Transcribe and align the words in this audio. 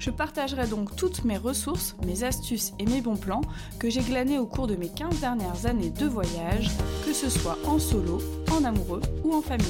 Je 0.00 0.10
partagerai 0.10 0.66
donc 0.66 0.96
toutes 0.96 1.24
mes 1.24 1.36
ressources, 1.36 1.94
mes 2.06 2.24
astuces 2.24 2.72
et 2.78 2.86
mes 2.86 3.02
bons 3.02 3.18
plans 3.18 3.42
que 3.78 3.90
j'ai 3.90 4.00
glanés 4.00 4.38
au 4.38 4.46
cours 4.46 4.66
de 4.66 4.74
mes 4.74 4.88
15 4.88 5.20
dernières 5.20 5.66
années 5.66 5.90
de 5.90 6.06
voyage, 6.06 6.70
que 7.04 7.12
ce 7.12 7.28
soit 7.28 7.58
en 7.66 7.78
solo, 7.78 8.18
en 8.50 8.64
amoureux 8.64 9.02
ou 9.22 9.34
en 9.34 9.42
famille. 9.42 9.66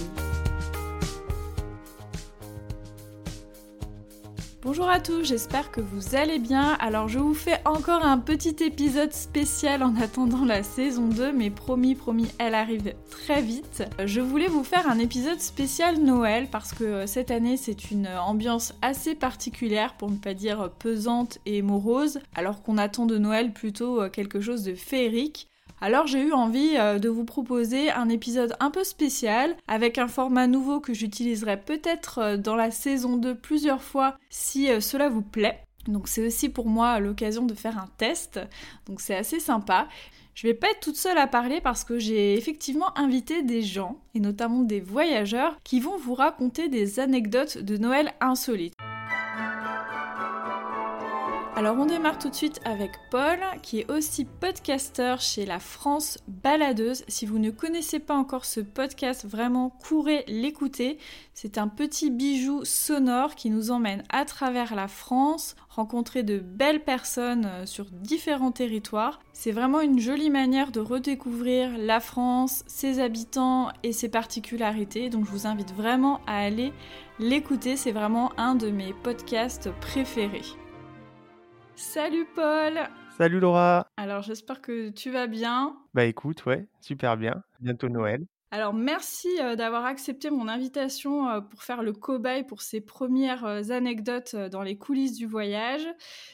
Bonjour 4.62 4.90
à 4.90 5.00
tous, 5.00 5.24
j'espère 5.24 5.70
que 5.70 5.80
vous 5.80 6.16
allez 6.16 6.38
bien. 6.38 6.76
Alors 6.80 7.08
je 7.08 7.18
vous 7.18 7.32
fais 7.32 7.62
encore 7.64 8.04
un 8.04 8.18
petit 8.18 8.62
épisode 8.62 9.14
spécial 9.14 9.82
en 9.82 9.96
attendant 9.96 10.44
la 10.44 10.62
saison 10.62 11.06
2, 11.08 11.32
mais 11.32 11.48
promis, 11.48 11.94
promis, 11.94 12.28
elle 12.38 12.54
arrive 12.54 12.92
très 13.08 13.40
vite. 13.40 13.84
Je 14.04 14.20
voulais 14.20 14.48
vous 14.48 14.62
faire 14.62 14.86
un 14.86 14.98
épisode 14.98 15.40
spécial 15.40 15.96
Noël 15.98 16.46
parce 16.52 16.74
que 16.74 17.06
cette 17.06 17.30
année 17.30 17.56
c'est 17.56 17.90
une 17.90 18.06
ambiance 18.06 18.74
assez 18.82 19.14
particulière, 19.14 19.94
pour 19.94 20.10
ne 20.10 20.18
pas 20.18 20.34
dire 20.34 20.70
pesante 20.78 21.38
et 21.46 21.62
morose, 21.62 22.20
alors 22.34 22.62
qu'on 22.62 22.76
attend 22.76 23.06
de 23.06 23.16
Noël 23.16 23.54
plutôt 23.54 24.10
quelque 24.10 24.42
chose 24.42 24.62
de 24.62 24.74
féerique. 24.74 25.49
Alors 25.82 26.06
j'ai 26.06 26.20
eu 26.20 26.32
envie 26.32 26.76
euh, 26.76 26.98
de 26.98 27.08
vous 27.08 27.24
proposer 27.24 27.90
un 27.90 28.10
épisode 28.10 28.54
un 28.60 28.70
peu 28.70 28.84
spécial 28.84 29.56
avec 29.66 29.96
un 29.96 30.08
format 30.08 30.46
nouveau 30.46 30.78
que 30.80 30.92
j'utiliserai 30.92 31.58
peut-être 31.58 32.18
euh, 32.18 32.36
dans 32.36 32.54
la 32.54 32.70
saison 32.70 33.16
2 33.16 33.34
plusieurs 33.34 33.82
fois 33.82 34.16
si 34.28 34.70
euh, 34.70 34.80
cela 34.80 35.08
vous 35.08 35.22
plaît. 35.22 35.64
Donc 35.86 36.06
c'est 36.06 36.26
aussi 36.26 36.50
pour 36.50 36.66
moi 36.66 37.00
l'occasion 37.00 37.46
de 37.46 37.54
faire 37.54 37.78
un 37.78 37.88
test, 37.96 38.38
donc 38.86 39.00
c'est 39.00 39.16
assez 39.16 39.40
sympa. 39.40 39.88
Je 40.34 40.46
vais 40.46 40.54
pas 40.54 40.70
être 40.70 40.80
toute 40.80 40.96
seule 40.96 41.18
à 41.18 41.26
parler 41.26 41.62
parce 41.62 41.84
que 41.84 41.98
j'ai 41.98 42.34
effectivement 42.34 42.96
invité 42.98 43.42
des 43.42 43.62
gens, 43.62 43.98
et 44.14 44.20
notamment 44.20 44.62
des 44.62 44.80
voyageurs, 44.80 45.56
qui 45.64 45.80
vont 45.80 45.96
vous 45.96 46.14
raconter 46.14 46.68
des 46.68 47.00
anecdotes 47.00 47.58
de 47.58 47.78
Noël 47.78 48.12
insolites. 48.20 48.76
Alors 51.60 51.76
on 51.78 51.84
démarre 51.84 52.18
tout 52.18 52.30
de 52.30 52.34
suite 52.34 52.58
avec 52.64 52.92
Paul, 53.10 53.38
qui 53.60 53.80
est 53.80 53.90
aussi 53.90 54.24
podcaster 54.24 55.16
chez 55.18 55.44
La 55.44 55.58
France 55.58 56.16
Baladeuse. 56.26 57.04
Si 57.06 57.26
vous 57.26 57.38
ne 57.38 57.50
connaissez 57.50 57.98
pas 57.98 58.14
encore 58.14 58.46
ce 58.46 58.60
podcast, 58.60 59.26
vraiment 59.28 59.68
courez 59.68 60.24
l'écouter. 60.26 60.96
C'est 61.34 61.58
un 61.58 61.68
petit 61.68 62.10
bijou 62.10 62.64
sonore 62.64 63.34
qui 63.34 63.50
nous 63.50 63.72
emmène 63.72 64.04
à 64.08 64.24
travers 64.24 64.74
la 64.74 64.88
France, 64.88 65.54
rencontrer 65.68 66.22
de 66.22 66.38
belles 66.38 66.82
personnes 66.82 67.44
euh, 67.44 67.66
sur 67.66 67.90
différents 67.90 68.52
territoires. 68.52 69.20
C'est 69.34 69.52
vraiment 69.52 69.82
une 69.82 69.98
jolie 69.98 70.30
manière 70.30 70.72
de 70.72 70.80
redécouvrir 70.80 71.76
la 71.76 72.00
France, 72.00 72.64
ses 72.68 73.00
habitants 73.00 73.68
et 73.82 73.92
ses 73.92 74.08
particularités. 74.08 75.10
Donc 75.10 75.26
je 75.26 75.30
vous 75.30 75.46
invite 75.46 75.74
vraiment 75.74 76.22
à 76.26 76.38
aller 76.38 76.72
l'écouter. 77.18 77.76
C'est 77.76 77.92
vraiment 77.92 78.32
un 78.38 78.54
de 78.54 78.70
mes 78.70 78.94
podcasts 79.02 79.68
préférés. 79.82 80.56
Salut 81.80 82.26
Paul 82.34 82.78
Salut 83.16 83.40
Laura 83.40 83.90
Alors 83.96 84.20
j'espère 84.20 84.60
que 84.60 84.90
tu 84.90 85.10
vas 85.10 85.26
bien. 85.26 85.74
Bah 85.94 86.04
écoute, 86.04 86.44
ouais, 86.44 86.68
super 86.82 87.16
bien. 87.16 87.42
Bientôt 87.58 87.88
Noël. 87.88 88.26
Alors 88.52 88.74
merci 88.74 89.28
euh, 89.40 89.54
d'avoir 89.54 89.84
accepté 89.84 90.28
mon 90.28 90.48
invitation 90.48 91.28
euh, 91.28 91.40
pour 91.40 91.62
faire 91.62 91.84
le 91.84 91.92
cobaye 91.92 92.42
pour 92.42 92.62
ces 92.62 92.80
premières 92.80 93.44
euh, 93.44 93.70
anecdotes 93.70 94.34
dans 94.34 94.62
les 94.62 94.76
coulisses 94.76 95.16
du 95.16 95.26
voyage. 95.26 95.86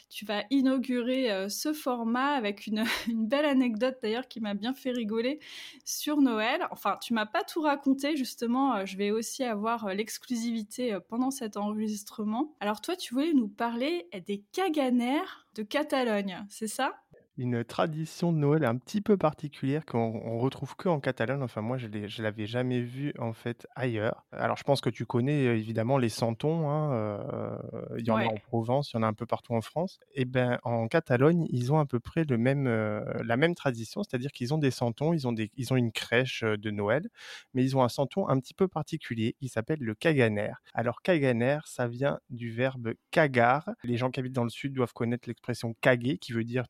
Tu 0.09 0.25
vas 0.25 0.45
inaugurer 0.51 1.51
ce 1.51 1.75
format 1.75 2.33
avec 2.33 2.67
une, 2.69 2.85
belle 3.09 3.45
anecdote 3.45 3.99
d'ailleurs 4.03 4.29
qui 4.29 4.41
m'a 4.41 4.55
bien 4.55 4.73
fait 4.73 4.93
rigoler 4.93 5.41
sur 5.85 6.23
Noël. 6.23 6.67
Enfin, 6.71 6.97
tu 7.03 7.13
m'as 7.13 7.27
pas 7.27 7.45
tout 7.45 7.61
raconté 7.61 8.17
justement, 8.17 8.87
je 8.87 8.97
vais 8.97 9.11
aussi 9.11 9.45
avoir 9.45 9.93
l'exclusivité 9.93 10.97
pendant 11.09 11.31
cet 11.31 11.59
enregistrement. 11.59 12.55
Alors 12.61 12.81
toi, 12.81 12.97
tu 12.97 13.13
voulais 13.13 13.35
nous 13.35 13.49
parler 13.49 14.09
des 14.27 14.43
caganères 14.53 15.47
de 15.55 15.63
Catalogne, 15.63 16.47
c'est 16.49 16.69
ça? 16.69 16.95
Une 17.39 17.65
tradition 17.65 18.33
de 18.33 18.39
Noël 18.39 18.65
un 18.65 18.77
petit 18.77 19.01
peu 19.01 19.17
particulière 19.17 19.85
qu'on 19.85 20.21
on 20.25 20.39
retrouve 20.39 20.75
que 20.77 20.89
en 20.89 21.01
Catalogne. 21.01 21.43
Enfin, 21.43 21.61
moi, 21.61 21.77
je 21.77 21.87
ne 21.87 22.23
l'avais 22.23 22.47
jamais 22.47 22.81
vu 22.81 23.13
en 23.19 23.33
fait 23.33 23.67
ailleurs. 23.75 24.25
Alors, 24.33 24.57
je 24.57 24.65
pense 24.65 24.81
que 24.81 24.91
tu 24.91 25.05
connais 25.05 25.47
euh, 25.47 25.57
évidemment 25.57 25.99
les 25.99 26.09
santons. 26.09 26.71
Hein, 26.71 26.93
euh, 26.93 27.59
il 27.99 28.07
y 28.07 28.11
en 28.11 28.17
a 28.17 28.25
en 28.25 28.37
Provence, 28.37 28.93
il 28.93 28.97
y 28.97 28.99
en 28.99 29.03
a 29.03 29.07
un 29.07 29.13
peu 29.13 29.27
partout 29.27 29.55
en 29.55 29.61
France. 29.61 29.99
Et 30.15 30.23
eh 30.23 30.25
ben, 30.25 30.59
en 30.63 30.89
Catalogne, 30.89 31.47
ils 31.51 31.73
ont 31.73 31.79
à 31.79 31.87
peu 31.87 32.01
près 32.01 32.25
le 32.25 32.39
même, 32.39 32.67
euh, 32.67 33.01
la 33.25 33.37
même 33.37 33.55
tradition, 33.55 34.03
c'est-à-dire 34.03 34.33
qu'ils 34.33 34.55
ont 34.55 34.59
des 34.59 34.71
santons, 34.71 35.13
ils 35.13 35.29
ont 35.29 35.33
des, 35.33 35.51
ils 35.57 35.73
ont 35.73 35.77
une 35.77 35.93
crèche 35.93 36.43
de 36.43 36.71
Noël, 36.71 37.09
mais 37.55 37.63
ils 37.65 37.77
ont 37.77 37.83
un 37.83 37.89
santon 37.89 38.29
un 38.29 38.41
petit 38.41 38.55
peu 38.55 38.69
particulier. 38.69 39.37
Il 39.41 39.49
s'appelle 39.49 39.81
le 39.81 39.95
caganer. 39.95 40.53
Alors, 40.75 41.03
caganer, 41.03 41.59
ça 41.65 41.87
vient 41.87 42.19
du 42.31 42.51
verbe 42.51 42.95
cagar. 43.11 43.71
Les 43.85 43.97
gens 43.97 44.11
qui 44.11 44.21
habitent 44.21 44.33
dans 44.33 44.45
le 44.45 44.51
sud 44.51 44.73
doivent 44.73 44.95
connaître 44.95 45.29
l'expression 45.29 45.75
caguer, 45.81 46.19
qui 46.19 46.33
veut 46.33 46.45
dire 46.45 46.65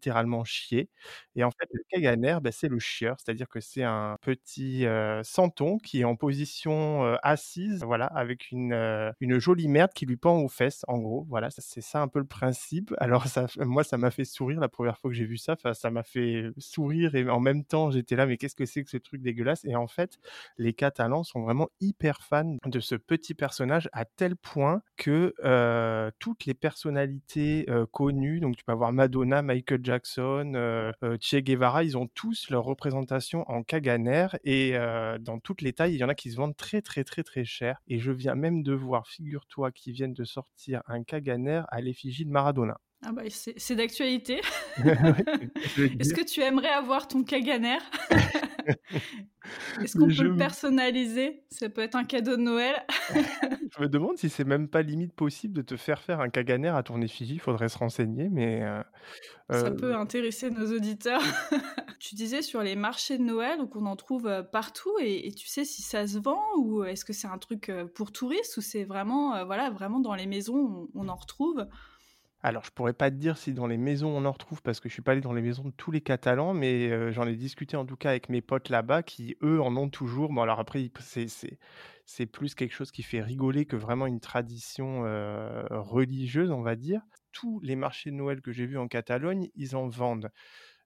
littéralement 0.00 0.44
chier. 0.44 0.88
Et 1.36 1.44
en 1.44 1.50
fait, 1.50 1.68
le 1.72 1.82
caganer, 1.90 2.38
bah, 2.42 2.52
c'est 2.52 2.68
le 2.68 2.78
chieur, 2.78 3.16
c'est-à-dire 3.18 3.48
que 3.48 3.60
c'est 3.60 3.82
un 3.82 4.16
petit 4.22 4.84
santon 5.22 5.78
qui 5.78 6.00
est 6.00 6.04
en 6.04 6.16
position 6.16 7.02
assise, 7.22 7.82
voilà, 7.84 8.06
avec 8.06 8.50
une, 8.50 8.74
une 9.20 9.38
jolie 9.38 9.68
merde 9.68 9.92
qui 9.94 10.06
lui 10.06 10.16
pend 10.16 10.38
aux 10.40 10.48
fesses, 10.48 10.84
en 10.88 10.98
gros. 10.98 11.26
Voilà, 11.28 11.48
c'est 11.50 11.80
ça 11.80 12.00
un 12.02 12.08
peu 12.08 12.18
le 12.20 12.24
principe. 12.26 12.94
Alors, 12.98 13.26
ça, 13.26 13.46
moi, 13.58 13.84
ça 13.84 13.98
m'a 13.98 14.10
fait 14.10 14.24
sourire 14.24 14.60
la 14.60 14.68
première 14.68 14.98
fois 14.98 15.10
que 15.10 15.16
j'ai 15.16 15.24
vu 15.26 15.36
ça. 15.36 15.56
ça 15.74 15.90
m'a 15.90 16.02
fait 16.02 16.44
sourire 16.58 17.14
et 17.14 17.28
en 17.28 17.40
même 17.40 17.64
temps, 17.64 17.90
j'étais 17.90 18.16
là, 18.16 18.26
mais 18.26 18.36
qu'est-ce 18.36 18.54
que 18.56 18.66
c'est 18.66 18.82
que 18.84 18.90
ce 18.90 18.96
truc 18.96 19.22
dégueulasse? 19.22 19.64
Et 19.64 19.76
en 19.76 19.86
fait, 19.86 20.18
les 20.58 20.72
Catalans 20.74 21.22
sont 21.24 21.42
vraiment 21.42 21.68
hyper 21.80 22.22
fans 22.22 22.56
de 22.66 22.80
ce 22.80 22.94
petit 22.94 23.34
personnage 23.34 23.88
à 23.92 24.04
tel 24.04 24.36
point 24.36 24.82
que 24.96 25.34
toutes 26.18 26.46
les 26.46 26.54
personnalités 26.54 27.66
connues, 27.92 28.40
donc 28.40 28.56
tu 28.56 28.64
peux 28.64 28.72
avoir 28.72 28.92
Madonna, 28.92 29.42
Michael 29.42 29.80
Jackson, 29.82 29.89
euh, 30.54 30.92
euh, 31.02 31.16
Che 31.20 31.36
Guevara, 31.36 31.84
ils 31.84 31.96
ont 31.96 32.06
tous 32.08 32.50
leur 32.50 32.64
représentation 32.64 33.44
en 33.50 33.62
Kaganer 33.62 34.28
et 34.44 34.76
euh, 34.76 35.18
dans 35.18 35.38
toutes 35.38 35.62
les 35.62 35.72
tailles, 35.72 35.94
il 35.94 35.98
y 35.98 36.04
en 36.04 36.08
a 36.08 36.14
qui 36.14 36.30
se 36.30 36.36
vendent 36.36 36.56
très 36.56 36.82
très 36.82 37.04
très 37.04 37.22
très 37.22 37.44
cher. 37.44 37.80
Et 37.88 37.98
je 37.98 38.12
viens 38.12 38.34
même 38.34 38.62
de 38.62 38.72
voir, 38.72 39.06
figure-toi, 39.08 39.72
qui 39.72 39.92
viennent 39.92 40.14
de 40.14 40.24
sortir 40.24 40.82
un 40.86 41.02
Kaganer 41.02 41.62
à 41.68 41.80
l'effigie 41.80 42.24
de 42.24 42.30
Maradona. 42.30 42.78
Ah 43.02 43.12
bah 43.12 43.22
c'est 43.30 43.76
d'actualité. 43.76 44.40
Est-ce 44.78 46.12
que 46.12 46.24
tu 46.24 46.40
aimerais 46.40 46.68
avoir 46.68 47.08
ton 47.08 47.24
Kaganer 47.24 47.78
Est-ce 49.80 49.98
qu'on 49.98 50.08
peut 50.08 50.22
le 50.22 50.36
personnaliser? 50.36 51.44
Ça 51.50 51.70
peut 51.70 51.80
être 51.80 51.94
un 51.96 52.04
cadeau 52.04 52.36
de 52.36 52.42
Noël. 52.42 52.74
je 53.14 53.80
me 53.82 53.88
demande 53.88 54.18
si 54.18 54.28
c'est 54.28 54.44
même 54.44 54.68
pas 54.68 54.82
limite 54.82 55.14
possible 55.14 55.54
de 55.54 55.62
te 55.62 55.76
faire 55.76 56.02
faire 56.02 56.20
un 56.20 56.28
Kaganer 56.28 56.68
à 56.68 56.82
ton 56.82 57.00
effigie. 57.00 57.34
Il 57.34 57.40
faudrait 57.40 57.70
se 57.70 57.78
renseigner, 57.78 58.28
mais... 58.28 58.62
Euh, 58.62 58.82
Ça 59.48 59.66
euh, 59.66 59.70
peut 59.70 59.94
intéresser 59.96 60.50
nos 60.50 60.70
auditeurs. 60.76 61.22
tu 61.98 62.14
disais 62.14 62.42
sur 62.42 62.62
les 62.62 62.76
marchés 62.76 63.16
de 63.16 63.22
Noël, 63.22 63.58
donc 63.58 63.76
on 63.76 63.86
en 63.86 63.96
trouve 63.96 64.26
euh, 64.26 64.42
partout, 64.42 64.92
et, 65.00 65.32
tu 65.32 65.48
sais 65.48 65.64
si 65.64 65.80
ça 65.80 66.06
se 66.06 66.18
vend, 66.18 66.42
ou 66.58 66.84
est-ce 66.84 67.06
que 67.06 67.14
c'est 67.14 67.28
un 67.28 67.38
truc 67.38 67.72
pour 67.94 68.12
touristes, 68.12 68.58
ou 68.58 68.60
c'est 68.60 68.84
vraiment, 68.84 69.44
voilà, 69.46 69.70
vraiment 69.70 70.00
dans 70.00 70.14
les 70.14 70.26
maisons, 70.26 70.88
on 70.94 71.08
en 71.08 71.16
retrouve? 71.16 71.66
Alors, 72.42 72.64
je 72.64 72.70
pourrais 72.70 72.94
pas 72.94 73.10
te 73.10 73.16
dire 73.16 73.36
si 73.36 73.52
dans 73.52 73.66
les 73.66 73.76
maisons 73.76 74.08
on 74.08 74.24
en 74.24 74.32
retrouve 74.32 74.62
parce 74.62 74.80
que 74.80 74.88
je 74.88 74.94
suis 74.94 75.02
pas 75.02 75.12
allé 75.12 75.20
dans 75.20 75.34
les 75.34 75.42
maisons 75.42 75.64
de 75.64 75.72
tous 75.72 75.90
les 75.90 76.00
Catalans, 76.00 76.54
mais 76.54 77.12
j'en 77.12 77.26
ai 77.26 77.36
discuté 77.36 77.76
en 77.76 77.84
tout 77.84 77.96
cas 77.96 78.10
avec 78.10 78.30
mes 78.30 78.40
potes 78.40 78.70
là-bas 78.70 79.02
qui 79.02 79.36
eux 79.42 79.60
en 79.60 79.76
ont 79.76 79.90
toujours. 79.90 80.32
Bon 80.32 80.40
alors 80.40 80.58
après 80.58 80.90
c'est 82.06 82.26
plus 82.26 82.54
quelque 82.54 82.72
chose 82.72 82.90
qui 82.92 83.02
fait 83.02 83.20
rigoler 83.20 83.66
que 83.66 83.76
vraiment 83.76 84.06
une 84.06 84.20
tradition 84.20 85.02
religieuse, 85.70 86.50
on 86.50 86.62
va 86.62 86.76
dire. 86.76 87.02
Tous 87.32 87.60
les 87.60 87.76
marchés 87.76 88.10
de 88.10 88.16
Noël 88.16 88.40
que 88.40 88.52
j'ai 88.52 88.66
vus 88.66 88.78
en 88.78 88.88
Catalogne, 88.88 89.50
ils 89.54 89.76
en 89.76 89.86
vendent. 89.86 90.30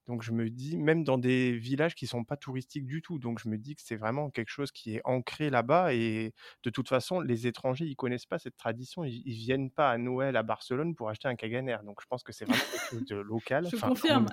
Donc 0.07 0.23
je 0.23 0.33
me 0.33 0.51
dis, 0.51 0.77
même 0.77 1.03
dans 1.03 1.19
des 1.19 1.53
villages 1.53 1.95
qui 1.95 2.07
sont 2.07 2.25
pas 2.25 2.37
touristiques 2.37 2.87
du 2.87 3.01
tout, 3.01 3.19
donc 3.19 3.39
je 3.39 3.49
me 3.49 3.57
dis 3.57 3.75
que 3.75 3.83
c'est 3.83 3.97
vraiment 3.97 4.31
quelque 4.31 4.51
chose 4.51 4.71
qui 4.71 4.97
est 4.97 5.01
ancré 5.05 5.51
là-bas. 5.51 5.95
Et 5.95 6.33
de 6.63 6.71
toute 6.71 6.89
façon, 6.89 7.21
les 7.21 7.47
étrangers, 7.47 7.87
ils 7.87 7.97
connaissent 7.97 8.27
pas 8.27 8.39
cette 8.39 8.57
tradition. 8.57 9.05
Ils, 9.05 9.23
ils 9.25 9.35
viennent 9.35 9.71
pas 9.71 9.91
à 9.91 9.99
Noël 9.99 10.37
à 10.37 10.43
Barcelone 10.43 10.95
pour 10.95 11.09
acheter 11.09 11.29
un 11.29 11.37
caganer. 11.37 11.79
Donc 11.85 12.01
je 12.03 12.07
pense 12.07 12.23
que 12.23 12.33
c'est 12.33 12.45
vraiment 12.45 12.63
quelque 12.71 12.87
chose 12.91 13.05
de 13.07 13.17
local. 13.17 13.67
je 13.71 13.77
confirme. 13.77 14.27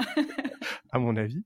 À 0.91 1.00
mon, 1.00 1.15
avis. 1.15 1.45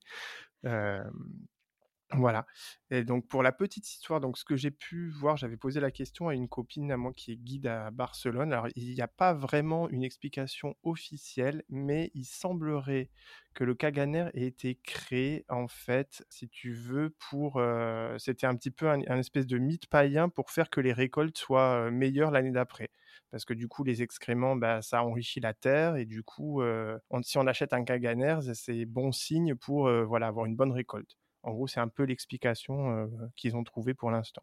Voilà. 2.17 2.45
Et 2.91 3.03
donc 3.03 3.27
pour 3.27 3.43
la 3.43 3.51
petite 3.51 3.89
histoire, 3.89 4.19
donc 4.19 4.37
ce 4.37 4.45
que 4.45 4.55
j'ai 4.55 4.71
pu 4.71 5.09
voir, 5.09 5.37
j'avais 5.37 5.57
posé 5.57 5.79
la 5.79 5.91
question 5.91 6.27
à 6.29 6.33
une 6.35 6.47
copine 6.47 6.91
à 6.91 6.97
moi 6.97 7.13
qui 7.13 7.31
est 7.31 7.37
guide 7.37 7.67
à 7.67 7.91
Barcelone. 7.91 8.53
Alors 8.53 8.67
il 8.75 8.93
n'y 8.93 9.01
a 9.01 9.07
pas 9.07 9.33
vraiment 9.33 9.89
une 9.89 10.03
explication 10.03 10.75
officielle, 10.83 11.63
mais 11.69 12.11
il 12.13 12.25
semblerait 12.25 13.09
que 13.55 13.63
le 13.63 13.73
Kaganer 13.73 14.29
ait 14.33 14.45
été 14.45 14.75
créé 14.83 15.45
en 15.49 15.67
fait, 15.67 16.23
si 16.29 16.47
tu 16.49 16.73
veux, 16.73 17.15
pour 17.29 17.57
euh, 17.57 18.17
c'était 18.19 18.45
un 18.45 18.55
petit 18.55 18.71
peu 18.71 18.89
un, 18.89 19.01
espèce 19.17 19.47
de 19.47 19.57
mythe 19.57 19.87
païen 19.87 20.29
pour 20.29 20.51
faire 20.51 20.69
que 20.69 20.81
les 20.81 20.93
récoltes 20.93 21.37
soient 21.37 21.87
euh, 21.87 21.91
meilleures 21.91 22.31
l'année 22.31 22.51
d'après. 22.51 22.89
Parce 23.31 23.45
que 23.45 23.53
du 23.53 23.67
coup, 23.67 23.83
les 23.83 24.01
excréments, 24.03 24.55
bah, 24.55 24.81
ça 24.81 25.03
enrichit 25.03 25.39
la 25.39 25.53
terre 25.53 25.95
et 25.95 26.05
du 26.05 26.23
coup, 26.23 26.61
euh, 26.61 26.97
si 27.23 27.37
on 27.37 27.47
achète 27.47 27.73
un 27.73 27.83
Kaganer, 27.83 28.39
c'est 28.53 28.85
bon 28.85 29.11
signe 29.11 29.55
pour 29.55 29.89
voilà 30.05 30.27
avoir 30.27 30.45
une 30.45 30.55
bonne 30.55 30.71
récolte. 30.71 31.17
En 31.45 31.53
gros, 31.53 31.67
c'est 31.67 31.79
un 31.79 31.87
peu 31.87 32.03
l'explication 32.03 33.09
qu'ils 33.35 33.55
ont 33.55 33.63
trouvée 33.63 33.93
pour 33.93 34.09
l'instant. 34.09 34.41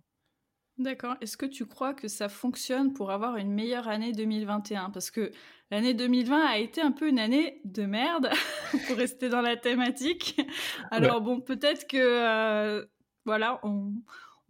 D'accord. 0.78 1.16
Est-ce 1.20 1.36
que 1.36 1.44
tu 1.44 1.66
crois 1.66 1.92
que 1.92 2.08
ça 2.08 2.28
fonctionne 2.28 2.94
pour 2.94 3.10
avoir 3.10 3.36
une 3.36 3.52
meilleure 3.52 3.88
année 3.88 4.12
2021 4.12 4.90
Parce 4.90 5.10
que 5.10 5.30
l'année 5.70 5.94
2020 5.94 6.46
a 6.46 6.58
été 6.58 6.80
un 6.80 6.92
peu 6.92 7.08
une 7.08 7.18
année 7.18 7.60
de 7.64 7.84
merde, 7.84 8.30
pour 8.86 8.96
rester 8.96 9.28
dans 9.28 9.42
la 9.42 9.56
thématique. 9.56 10.40
Alors 10.90 11.20
bon, 11.20 11.40
peut-être 11.40 11.86
que 11.86 12.88
voilà, 13.24 13.60
on, 13.62 13.92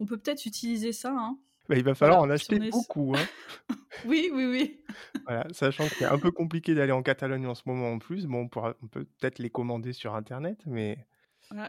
peut 0.07 0.17
peut-être 0.17 0.45
utiliser 0.45 0.93
ça. 0.93 1.11
Hein. 1.11 1.37
Bah, 1.67 1.75
il 1.75 1.83
va 1.83 1.93
falloir 1.93 2.21
en 2.21 2.29
acheter 2.29 2.57
beaucoup. 2.69 3.15
Hein. 3.15 3.25
oui, 4.05 4.29
oui, 4.33 4.45
oui. 4.45 4.81
voilà, 5.25 5.45
sachant 5.51 5.87
que 5.87 5.95
c'est 5.95 6.05
un 6.05 6.19
peu 6.19 6.31
compliqué 6.31 6.73
d'aller 6.73 6.91
en 6.91 7.03
Catalogne 7.03 7.47
en 7.47 7.55
ce 7.55 7.63
moment 7.65 7.91
en 7.91 7.99
plus. 7.99 8.25
Bon, 8.27 8.49
on, 8.55 8.73
on 8.81 8.87
peut 8.87 9.05
peut-être 9.19 9.39
les 9.39 9.49
commander 9.49 9.91
sur 9.91 10.15
Internet, 10.15 10.61
mais 10.65 11.05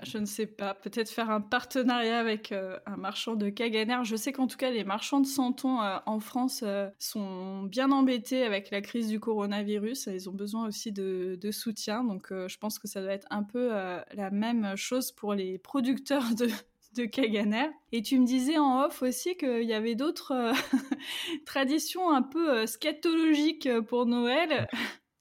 je 0.03 0.19
ne 0.19 0.25
sais 0.25 0.47
pas. 0.47 0.75
Peut-être 0.75 1.11
faire 1.11 1.31
un 1.31 1.41
partenariat 1.41 2.19
avec 2.19 2.53
euh, 2.53 2.79
un 2.87 2.97
marchand 2.97 3.35
de 3.35 3.49
Kaganer. 3.51 3.99
Je 4.05 4.17
sais 4.17 4.33
qu'en 4.33 4.47
tout 4.47 4.57
cas, 4.57 4.71
les 4.71 4.85
marchands 4.85 5.21
de 5.21 5.27
Santon 5.27 5.81
euh, 5.81 5.99
en 6.07 6.21
France 6.21 6.63
euh, 6.65 6.89
sont 6.99 7.63
bien 7.65 7.91
embêtés 7.91 8.45
avec 8.45 8.71
la 8.71 8.81
crise 8.81 9.09
du 9.09 9.21
coronavirus. 9.21 10.09
Ils 10.13 10.29
ont 10.29 10.33
besoin 10.33 10.67
aussi 10.67 10.93
de, 10.93 11.39
soutien. 11.51 12.05
Donc, 12.05 12.29
je 12.31 12.57
pense 12.59 12.79
que 12.79 12.89
ça 12.89 13.01
doit 13.01 13.13
être 13.13 13.27
un 13.31 13.43
peu 13.43 13.69
la 13.69 14.31
même 14.31 14.77
chose 14.77 15.13
pour 15.13 15.35
les 15.35 15.59
producteurs 15.59 16.35
de, 16.35 16.49
de 16.97 17.05
Kaganer. 17.05 17.69
Et 17.93 18.03
tu 18.03 18.19
me 18.19 18.27
disais 18.27 18.59
en 18.59 18.85
off 18.85 19.03
aussi 19.03 19.37
qu'il 19.37 19.65
y 19.65 19.75
avait 19.75 19.95
d'autres 19.95 20.53
traditions 21.47 22.11
un 22.11 22.23
peu 22.23 22.67
scatologiques 22.67 23.69
pour 23.83 24.07
Noël 24.07 24.69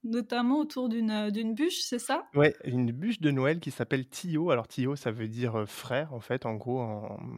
notamment 0.03 0.59
autour 0.59 0.89
d'une 0.89 1.29
d'une 1.31 1.53
bûche, 1.53 1.81
c'est 1.81 1.99
ça? 1.99 2.23
Ouais, 2.35 2.55
une 2.63 2.91
bûche 2.91 3.19
de 3.21 3.31
Noël 3.31 3.59
qui 3.59 3.71
s'appelle 3.71 4.07
Tio. 4.07 4.49
Alors 4.49 4.67
Tio, 4.67 4.95
ça 4.95 5.11
veut 5.11 5.27
dire 5.27 5.65
frère 5.67 6.13
en 6.13 6.19
fait, 6.19 6.45
en 6.45 6.55
gros 6.55 6.81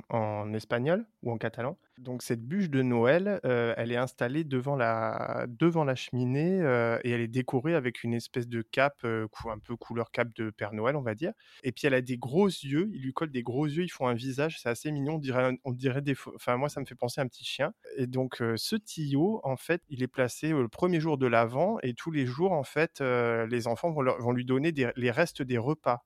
en 0.10 0.54
espagnol 0.54 1.06
ou 1.25 1.31
en 1.31 1.38
catalan. 1.38 1.77
Donc 1.98 2.22
cette 2.22 2.45
bûche 2.45 2.69
de 2.69 2.81
Noël, 2.81 3.39
euh, 3.45 3.74
elle 3.77 3.92
est 3.92 3.98
installée 3.98 4.44
devant 4.44 4.75
la, 4.75 5.45
devant 5.48 5.83
la 5.83 5.95
cheminée 5.95 6.62
euh, 6.62 7.00
et 7.04 7.12
elle 7.12 7.22
est 7.22 7.27
décorée 7.27 7.74
avec 7.74 8.04
une 8.04 8.13
espèce 8.13 8.48
de 8.48 8.62
cape, 8.62 9.00
euh, 9.06 9.27
un 9.50 9.60
peu 9.60 9.75
couleur 9.75 10.12
cape 10.12 10.33
de 10.36 10.50
Père 10.51 10.74
Noël, 10.74 10.95
on 10.95 11.01
va 11.01 11.16
dire. 11.16 11.33
Et 11.63 11.72
puis 11.72 11.88
elle 11.88 11.94
a 11.94 12.01
des 12.01 12.18
gros 12.18 12.48
yeux, 12.48 12.89
ils 12.94 13.01
lui 13.01 13.13
collent 13.13 13.31
des 13.31 13.44
gros 13.44 13.66
yeux, 13.66 13.83
ils 13.83 13.89
font 13.89 14.07
un 14.07 14.13
visage, 14.13 14.60
c'est 14.62 14.69
assez 14.69 14.92
mignon, 14.92 15.16
on 15.16 15.19
dirait, 15.19 15.57
on 15.63 15.72
dirait 15.72 16.01
des... 16.01 16.16
Enfin 16.36 16.57
moi 16.57 16.69
ça 16.69 16.80
me 16.80 16.86
fait 16.86 16.95
penser 16.95 17.19
à 17.22 17.24
un 17.24 17.27
petit 17.27 17.45
chien. 17.45 17.74
Et 17.98 18.07
donc 18.07 18.38
ce 18.56 18.75
tuyau, 18.75 19.42
en 19.44 19.57
fait, 19.57 19.81
il 19.89 20.04
est 20.04 20.07
placé 20.07 20.50
le 20.50 20.68
premier 20.68 21.00
jour 21.00 21.18
de 21.18 21.25
l'Avent 21.25 21.77
et 21.81 21.94
tous 21.94 22.12
les 22.12 22.25
jours, 22.25 22.51
en 22.51 22.63
fait, 22.63 23.01
les 23.01 23.68
enfants 23.68 23.92
vont 23.92 24.31
lui 24.31 24.45
donner 24.45 24.74
les 24.95 25.12
restes 25.12 25.42
des 25.42 25.57
repas 25.57 26.04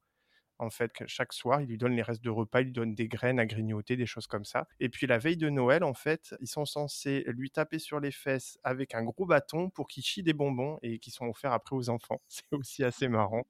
en 0.60 0.70
fait, 0.70 0.92
chaque 1.08 1.34
soir, 1.34 1.62
il 1.62 1.68
lui 1.68 1.78
donne 1.78 1.96
les 1.96 2.02
restes 2.02 2.24
de 2.24 2.30
repas, 2.30 2.62
il 2.62 2.66
lui 2.66 2.74
donne 2.74 2.94
des 2.94 3.08
graines 3.08 3.40
à 3.40 3.46
grignoter, 3.46 3.96
des 3.96 4.06
choses 4.06 4.28
comme 4.28 4.46
ça. 4.46 4.68
Et 4.80 4.90
puis 4.90 5.08
la 5.08 5.18
veille 5.18 5.38
de 5.38 5.50
Noël, 5.50 5.84
en 5.84 5.94
fait, 5.94 6.36
ils 6.42 6.48
sont 6.48 6.66
censés 6.66 7.24
lui 7.28 7.50
taper 7.50 7.80
sur 7.80 8.00
les 8.00 8.12
fesses 8.12 8.60
avec 8.64 8.94
un 8.94 9.04
gros 9.04 9.26
bâton 9.26 9.70
pour 9.70 9.88
qu'il 9.88 10.04
chie 10.04 10.22
des 10.22 10.34
bonbons 10.34 10.78
et 10.82 11.00
qui 11.00 11.12
sont 11.12 11.26
offerts 11.28 11.54
après 11.54 11.76
aux 11.76 11.90
enfants. 11.90 12.22
C'est 12.28 12.52
aussi 12.52 12.84
assez 12.84 13.08
marrant 13.08 13.46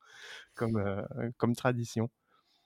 comme, 0.54 0.78
euh, 0.78 1.02
comme 1.38 1.56
tradition. 1.56 2.10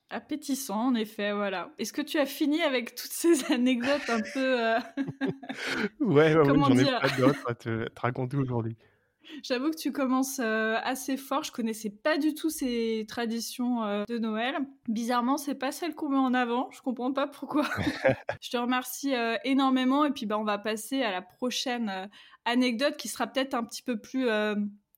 Appétissant, 0.09 0.87
en 0.87 0.95
effet, 0.95 1.33
voilà. 1.33 1.71
Est-ce 1.79 1.93
que 1.93 2.01
tu 2.01 2.19
as 2.19 2.25
fini 2.25 2.61
avec 2.61 2.93
toutes 2.95 3.11
ces 3.11 3.45
anecdotes 3.53 4.09
un 4.09 4.21
peu... 4.21 4.61
Euh... 4.61 4.79
ouais, 6.01 6.35
ouais, 6.35 6.43
j'en 6.45 6.77
ai 6.77 6.85
pas 6.85 7.09
d'autres 7.17 7.49
à 7.49 7.55
te 7.55 7.87
raconter 7.95 8.37
aujourd'hui. 8.37 8.77
J'avoue 9.43 9.71
que 9.71 9.77
tu 9.77 9.91
commences 9.91 10.39
euh, 10.39 10.77
assez 10.83 11.17
fort. 11.17 11.43
Je 11.43 11.51
connaissais 11.51 11.89
pas 11.89 12.17
du 12.17 12.33
tout 12.33 12.49
ces 12.49 13.05
traditions 13.07 13.83
euh, 13.83 14.03
de 14.07 14.17
Noël. 14.17 14.55
Bizarrement, 14.87 15.37
c'est 15.37 15.55
pas 15.55 15.71
celle 15.71 15.95
qu'on 15.95 16.09
met 16.09 16.17
en 16.17 16.33
avant. 16.33 16.69
Je 16.71 16.81
comprends 16.81 17.11
pas 17.13 17.27
pourquoi. 17.27 17.63
je 18.41 18.49
te 18.49 18.57
remercie 18.57 19.15
euh, 19.15 19.35
énormément 19.43 20.05
et 20.05 20.11
puis 20.11 20.25
bah, 20.25 20.37
on 20.37 20.43
va 20.43 20.57
passer 20.57 21.03
à 21.03 21.11
la 21.11 21.21
prochaine 21.21 22.09
anecdote 22.45 22.97
qui 22.97 23.07
sera 23.07 23.27
peut-être 23.27 23.53
un 23.53 23.63
petit 23.63 23.83
peu 23.83 23.99
plus 23.99 24.27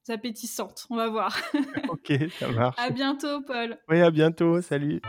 appétissante. 0.09 0.85
On 0.89 0.95
va 0.95 1.09
voir. 1.09 1.37
ok, 1.89 2.13
ça 2.39 2.47
marche. 2.49 2.75
À 2.79 2.89
bientôt, 2.89 3.41
Paul. 3.41 3.77
Oui, 3.89 4.01
à 4.01 4.11
bientôt. 4.11 4.61
Salut. 4.61 5.01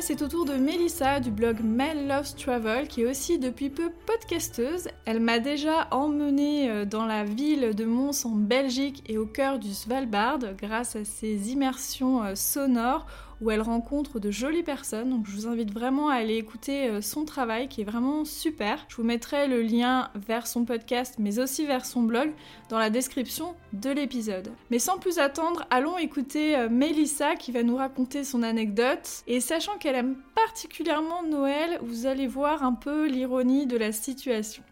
C'est 0.00 0.22
au 0.22 0.28
tour 0.28 0.44
de 0.44 0.54
Melissa 0.54 1.18
du 1.18 1.30
blog 1.30 1.60
Mel 1.62 2.06
Loves 2.06 2.34
Travel 2.36 2.88
qui 2.88 3.02
est 3.02 3.06
aussi 3.06 3.38
depuis 3.38 3.68
peu 3.68 3.90
podcasteuse. 4.06 4.88
Elle 5.06 5.18
m'a 5.18 5.38
déjà 5.38 5.88
emmenée 5.90 6.70
euh, 6.70 6.84
dans 6.84 7.04
la 7.04 7.24
ville 7.24 7.74
de 7.74 7.84
Mons 7.84 8.24
en 8.24 8.36
Belgique 8.36 9.02
et 9.06 9.18
au 9.18 9.26
cœur 9.26 9.58
du 9.58 9.74
Svalbard 9.74 10.38
grâce 10.56 10.94
à 10.94 11.04
ses 11.04 11.50
immersions 11.52 12.22
euh, 12.22 12.34
sonores 12.34 13.06
où 13.40 13.50
elle 13.50 13.60
rencontre 13.60 14.18
de 14.18 14.30
jolies 14.30 14.62
personnes. 14.62 15.10
Donc 15.10 15.26
je 15.26 15.32
vous 15.32 15.46
invite 15.46 15.72
vraiment 15.72 16.08
à 16.08 16.14
aller 16.14 16.36
écouter 16.36 16.88
euh, 16.88 17.00
son 17.00 17.24
travail 17.24 17.68
qui 17.68 17.82
est 17.82 17.84
vraiment 17.84 18.24
super. 18.24 18.84
Je 18.88 18.96
vous 18.96 19.04
mettrai 19.04 19.46
le 19.48 19.62
lien 19.62 20.10
vers 20.14 20.46
son 20.46 20.64
podcast 20.64 21.16
mais 21.18 21.38
aussi 21.38 21.66
vers 21.66 21.84
son 21.84 22.02
blog 22.02 22.32
dans 22.68 22.78
la 22.78 22.90
description 22.90 23.54
de 23.72 23.90
l'épisode. 23.90 24.52
Mais 24.70 24.78
sans 24.78 24.98
plus 24.98 25.18
attendre, 25.18 25.66
allons 25.70 25.98
écouter 25.98 26.56
euh, 26.56 26.68
Melissa 26.68 27.36
qui 27.36 27.52
va 27.52 27.62
nous 27.62 27.76
raconter 27.76 28.24
son 28.24 28.42
anecdote. 28.42 29.22
Et 29.26 29.40
sachant 29.40 29.78
qu'elle 29.78 29.96
aime 29.96 30.16
particulièrement 30.34 31.22
Noël, 31.22 31.78
vous 31.82 32.06
allez 32.06 32.26
voir 32.26 32.62
un 32.62 32.74
peu 32.74 33.06
l'ironie 33.06 33.66
de 33.66 33.76
la 33.76 33.92
situation. 33.92 34.62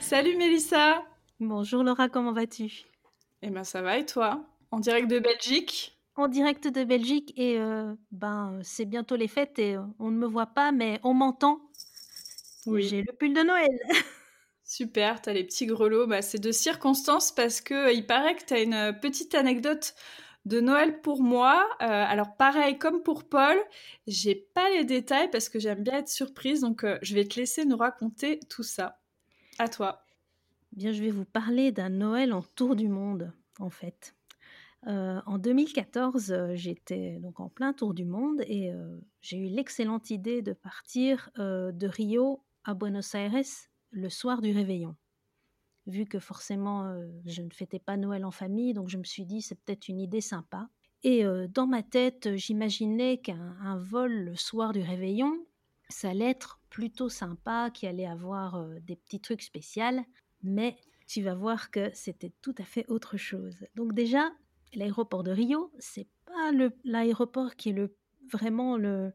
Salut 0.00 0.36
Melissa 0.36 1.02
Bonjour 1.40 1.82
Laura, 1.82 2.08
comment 2.08 2.32
vas-tu? 2.32 2.84
Eh 3.42 3.50
ben 3.50 3.64
ça 3.64 3.82
va 3.82 3.98
et 3.98 4.06
toi? 4.06 4.44
En 4.74 4.80
direct 4.80 5.08
de 5.08 5.20
Belgique 5.20 5.96
En 6.16 6.26
direct 6.26 6.66
de 6.66 6.82
Belgique 6.82 7.32
et 7.36 7.60
euh, 7.60 7.94
ben 8.10 8.58
c'est 8.62 8.84
bientôt 8.84 9.14
les 9.14 9.28
fêtes 9.28 9.58
et 9.60 9.76
euh, 9.76 9.82
on 10.00 10.10
ne 10.10 10.16
me 10.16 10.26
voit 10.26 10.46
pas 10.46 10.72
mais 10.72 10.98
on 11.04 11.14
m'entend. 11.14 11.60
Oui. 12.66 12.82
J'ai 12.82 13.02
le 13.02 13.12
pull 13.12 13.32
de 13.32 13.42
Noël. 13.42 13.70
Super, 14.64 15.22
t'as 15.22 15.32
les 15.32 15.44
petits 15.44 15.66
grelots. 15.66 16.08
Bah, 16.08 16.22
c'est 16.22 16.40
de 16.40 16.50
circonstance 16.50 17.30
parce 17.30 17.60
que 17.60 17.74
euh, 17.74 17.92
il 17.92 18.04
paraît 18.04 18.34
que 18.34 18.44
t'as 18.44 18.62
une 18.62 18.98
petite 19.00 19.36
anecdote 19.36 19.94
de 20.44 20.60
Noël 20.60 21.00
pour 21.00 21.22
moi. 21.22 21.66
alors 21.78 22.36
pareil 22.36 22.76
comme 22.76 23.02
pour 23.02 23.24
Paul, 23.24 23.56
j'ai 24.06 24.34
pas 24.34 24.68
les 24.70 24.84
détails 24.84 25.30
parce 25.30 25.48
que 25.48 25.58
j'aime 25.58 25.82
bien 25.82 25.98
être 25.98 26.10
surprise, 26.10 26.60
donc 26.60 26.84
je 27.00 27.14
vais 27.14 27.24
te 27.24 27.40
laisser 27.40 27.64
nous 27.64 27.78
raconter 27.78 28.40
tout 28.50 28.62
ça. 28.62 29.00
À 29.58 29.68
toi. 29.68 30.04
Bien, 30.72 30.92
je 30.92 31.02
vais 31.02 31.10
vous 31.10 31.24
parler 31.24 31.72
d'un 31.72 31.88
Noël 31.88 32.34
en 32.34 32.42
tour 32.42 32.76
du 32.76 32.88
monde, 32.88 33.32
en 33.58 33.70
fait. 33.70 34.14
Euh, 34.86 35.20
en 35.24 35.38
2014, 35.38 36.30
euh, 36.30 36.54
j'étais 36.54 37.18
donc 37.20 37.40
en 37.40 37.48
plein 37.48 37.72
tour 37.72 37.94
du 37.94 38.04
monde 38.04 38.42
et 38.46 38.70
euh, 38.70 38.98
j'ai 39.22 39.38
eu 39.38 39.46
l'excellente 39.46 40.10
idée 40.10 40.42
de 40.42 40.52
partir 40.52 41.30
de 41.36 41.86
Rio 41.86 42.42
à 42.64 42.74
Buenos 42.74 43.14
Aires 43.14 43.32
le 43.90 44.08
soir 44.10 44.42
du 44.42 44.52
réveillon. 44.52 44.94
Vu 45.86 46.06
que 46.06 46.18
forcément 46.18 46.94
je 47.26 47.42
ne 47.42 47.50
fêtais 47.50 47.78
pas 47.78 47.96
Noël 47.96 48.24
en 48.24 48.30
famille, 48.30 48.72
donc 48.72 48.88
je 48.88 48.98
me 48.98 49.04
suis 49.04 49.24
dit 49.26 49.42
c'est 49.42 49.54
peut-être 49.54 49.88
une 49.88 50.00
idée 50.00 50.20
sympa. 50.20 50.68
Et 51.02 51.24
dans 51.50 51.66
ma 51.66 51.82
tête, 51.82 52.34
j'imaginais 52.36 53.18
qu'un 53.18 53.76
vol 53.78 54.12
le 54.12 54.34
soir 54.34 54.72
du 54.72 54.80
réveillon, 54.80 55.46
ça 55.90 56.10
allait 56.10 56.30
être 56.30 56.60
plutôt 56.70 57.10
sympa, 57.10 57.70
qu'il 57.70 57.88
allait 57.88 58.06
avoir 58.06 58.66
des 58.80 58.96
petits 58.96 59.20
trucs 59.20 59.42
spéciaux, 59.42 60.00
mais 60.42 60.76
tu 61.06 61.22
vas 61.22 61.34
voir 61.34 61.70
que 61.70 61.90
c'était 61.92 62.32
tout 62.40 62.54
à 62.58 62.64
fait 62.64 62.86
autre 62.88 63.18
chose. 63.18 63.58
Donc 63.74 63.92
déjà, 63.92 64.30
l'aéroport 64.78 65.22
de 65.22 65.30
Rio, 65.30 65.72
c'est 65.78 66.08
pas 66.26 66.50
l'aéroport 66.84 67.56
qui 67.56 67.70
est 67.70 67.72
le, 67.72 67.96
vraiment 68.32 68.76
le, 68.76 69.12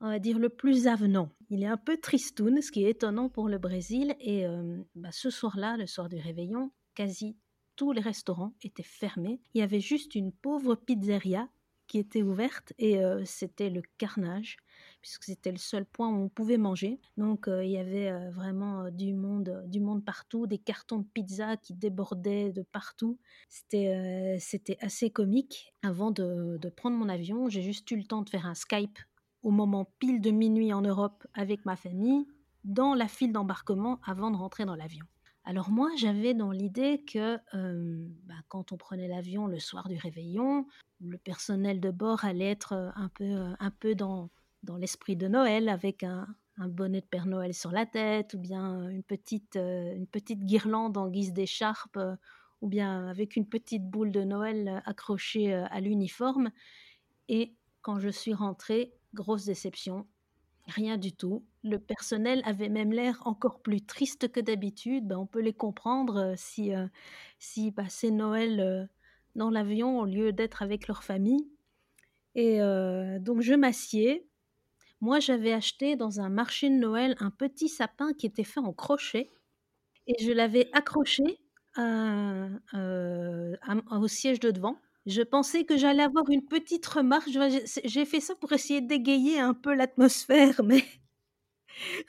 on 0.00 0.08
va 0.08 0.18
dire, 0.18 0.38
le 0.38 0.48
plus 0.48 0.86
avenant. 0.86 1.30
Il 1.50 1.62
est 1.62 1.66
un 1.66 1.76
peu 1.76 1.96
tristoun, 1.96 2.60
ce 2.62 2.70
qui 2.70 2.84
est 2.84 2.90
étonnant 2.90 3.28
pour 3.28 3.48
le 3.48 3.58
Brésil. 3.58 4.14
Et 4.20 4.46
euh, 4.46 4.78
bah, 4.94 5.10
ce 5.12 5.30
soir-là, 5.30 5.76
le 5.76 5.86
soir 5.86 6.08
du 6.08 6.16
réveillon, 6.16 6.70
quasi 6.94 7.36
tous 7.76 7.92
les 7.92 8.00
restaurants 8.00 8.54
étaient 8.62 8.82
fermés. 8.82 9.40
Il 9.54 9.60
y 9.60 9.62
avait 9.62 9.80
juste 9.80 10.14
une 10.14 10.32
pauvre 10.32 10.74
pizzeria 10.74 11.48
qui 11.88 11.98
était 11.98 12.22
ouverte 12.22 12.72
et 12.78 13.02
euh, 13.02 13.24
c'était 13.24 13.70
le 13.70 13.82
carnage 13.98 14.58
puisque 15.00 15.24
c'était 15.24 15.50
le 15.50 15.58
seul 15.58 15.84
point 15.84 16.08
où 16.08 16.24
on 16.24 16.28
pouvait 16.28 16.58
manger. 16.58 17.00
Donc 17.16 17.48
il 17.48 17.70
y 17.70 17.78
avait 17.78 18.30
vraiment 18.30 18.90
du 18.90 19.14
monde, 19.14 19.64
du 19.66 19.80
monde 19.80 20.04
partout, 20.04 20.46
des 20.46 20.58
cartons 20.58 20.98
de 20.98 21.06
pizza 21.14 21.56
qui 21.56 21.74
débordaient 21.74 22.52
de 22.52 22.62
partout. 22.62 23.18
C'était 23.48 24.36
c'était 24.40 24.76
assez 24.80 25.10
comique. 25.10 25.72
Avant 25.82 26.10
de, 26.10 26.58
de 26.60 26.68
prendre 26.68 26.96
mon 26.96 27.08
avion, 27.08 27.48
j'ai 27.48 27.62
juste 27.62 27.90
eu 27.90 27.96
le 27.96 28.04
temps 28.04 28.22
de 28.22 28.30
faire 28.30 28.46
un 28.46 28.54
Skype 28.54 28.98
au 29.42 29.50
moment 29.50 29.90
pile 29.98 30.20
de 30.20 30.30
minuit 30.30 30.72
en 30.72 30.82
Europe 30.82 31.26
avec 31.34 31.64
ma 31.64 31.76
famille, 31.76 32.26
dans 32.64 32.94
la 32.94 33.08
file 33.08 33.32
d'embarquement 33.32 34.00
avant 34.04 34.30
de 34.30 34.36
rentrer 34.36 34.64
dans 34.64 34.76
l'avion. 34.76 35.06
Alors 35.48 35.70
moi, 35.70 35.88
j'avais 35.96 36.34
dans 36.34 36.50
l'idée 36.50 37.02
que 37.10 37.38
bah, 38.26 38.34
quand 38.48 38.70
on 38.72 38.76
prenait 38.76 39.08
l'avion 39.08 39.46
le 39.46 39.58
soir 39.58 39.88
du 39.88 39.96
réveillon, 39.96 40.66
le 41.00 41.16
personnel 41.16 41.80
de 41.80 41.90
bord 41.90 42.26
allait 42.26 42.50
être 42.50 42.92
un 42.94 43.08
peu, 43.08 43.54
un 43.58 43.70
peu 43.70 43.94
dans, 43.94 44.28
dans 44.62 44.76
l'esprit 44.76 45.16
de 45.16 45.26
Noël, 45.26 45.70
avec 45.70 46.02
un, 46.02 46.26
bonnet 46.58 47.00
de 47.00 47.06
Père 47.06 47.24
Noël 47.24 47.54
sur 47.54 47.70
la 47.70 47.86
tête, 47.86 48.34
ou 48.34 48.38
bien 48.38 48.90
une 48.90 49.02
petite, 49.02 49.56
une 49.56 50.06
petite 50.06 50.44
guirlande 50.44 50.98
en 50.98 51.08
guise 51.08 51.32
d'écharpe, 51.32 51.98
ou 52.60 52.68
bien 52.68 53.08
avec 53.08 53.34
une 53.34 53.48
petite 53.48 53.88
boule 53.88 54.12
de 54.12 54.24
Noël 54.24 54.82
accrochée 54.84 55.54
à 55.54 55.80
l'uniforme. 55.80 56.50
Et 57.30 57.54
quand 57.80 57.98
je 58.00 58.10
suis 58.10 58.34
rentrée, 58.34 58.92
grosse 59.14 59.46
déception, 59.46 60.06
Rien 60.68 60.98
du 60.98 61.12
tout. 61.12 61.44
Le 61.64 61.78
personnel 61.78 62.42
avait 62.44 62.68
même 62.68 62.92
l'air 62.92 63.22
encore 63.24 63.60
plus 63.60 63.80
triste 63.80 64.30
que 64.30 64.40
d'habitude. 64.40 65.08
Ben, 65.08 65.16
on 65.16 65.26
peut 65.26 65.40
les 65.40 65.54
comprendre 65.54 66.18
euh, 66.18 66.34
si, 66.36 66.74
euh, 66.74 66.86
passaient 67.74 68.10
Noël 68.10 68.60
euh, 68.60 68.84
dans 69.34 69.48
l'avion 69.48 69.98
au 69.98 70.04
lieu 70.04 70.32
d'être 70.32 70.60
avec 70.62 70.86
leur 70.86 71.02
famille. 71.02 71.48
Et 72.34 72.58
donc 73.20 73.40
je 73.40 73.54
m'assieds. 73.54 74.28
Moi, 75.00 75.18
j'avais 75.18 75.52
acheté 75.52 75.96
dans 75.96 76.20
un 76.20 76.28
marché 76.28 76.70
de 76.70 76.76
Noël 76.76 77.16
un 77.18 77.30
petit 77.30 77.68
sapin 77.68 78.12
qui 78.12 78.26
était 78.26 78.44
fait 78.44 78.60
en 78.60 78.72
crochet 78.72 79.28
et 80.06 80.22
je 80.22 80.30
l'avais 80.30 80.68
accroché 80.72 81.40
au 81.76 82.48
siège 84.06 84.38
de 84.38 84.52
devant. 84.52 84.78
Je 85.08 85.22
pensais 85.22 85.64
que 85.64 85.78
j'allais 85.78 86.02
avoir 86.02 86.28
une 86.28 86.44
petite 86.44 86.84
remarque. 86.84 87.30
J'ai 87.84 88.04
fait 88.04 88.20
ça 88.20 88.34
pour 88.34 88.52
essayer 88.52 88.82
d'égayer 88.82 89.40
un 89.40 89.54
peu 89.54 89.72
l'atmosphère, 89.74 90.60
mais 90.64 90.84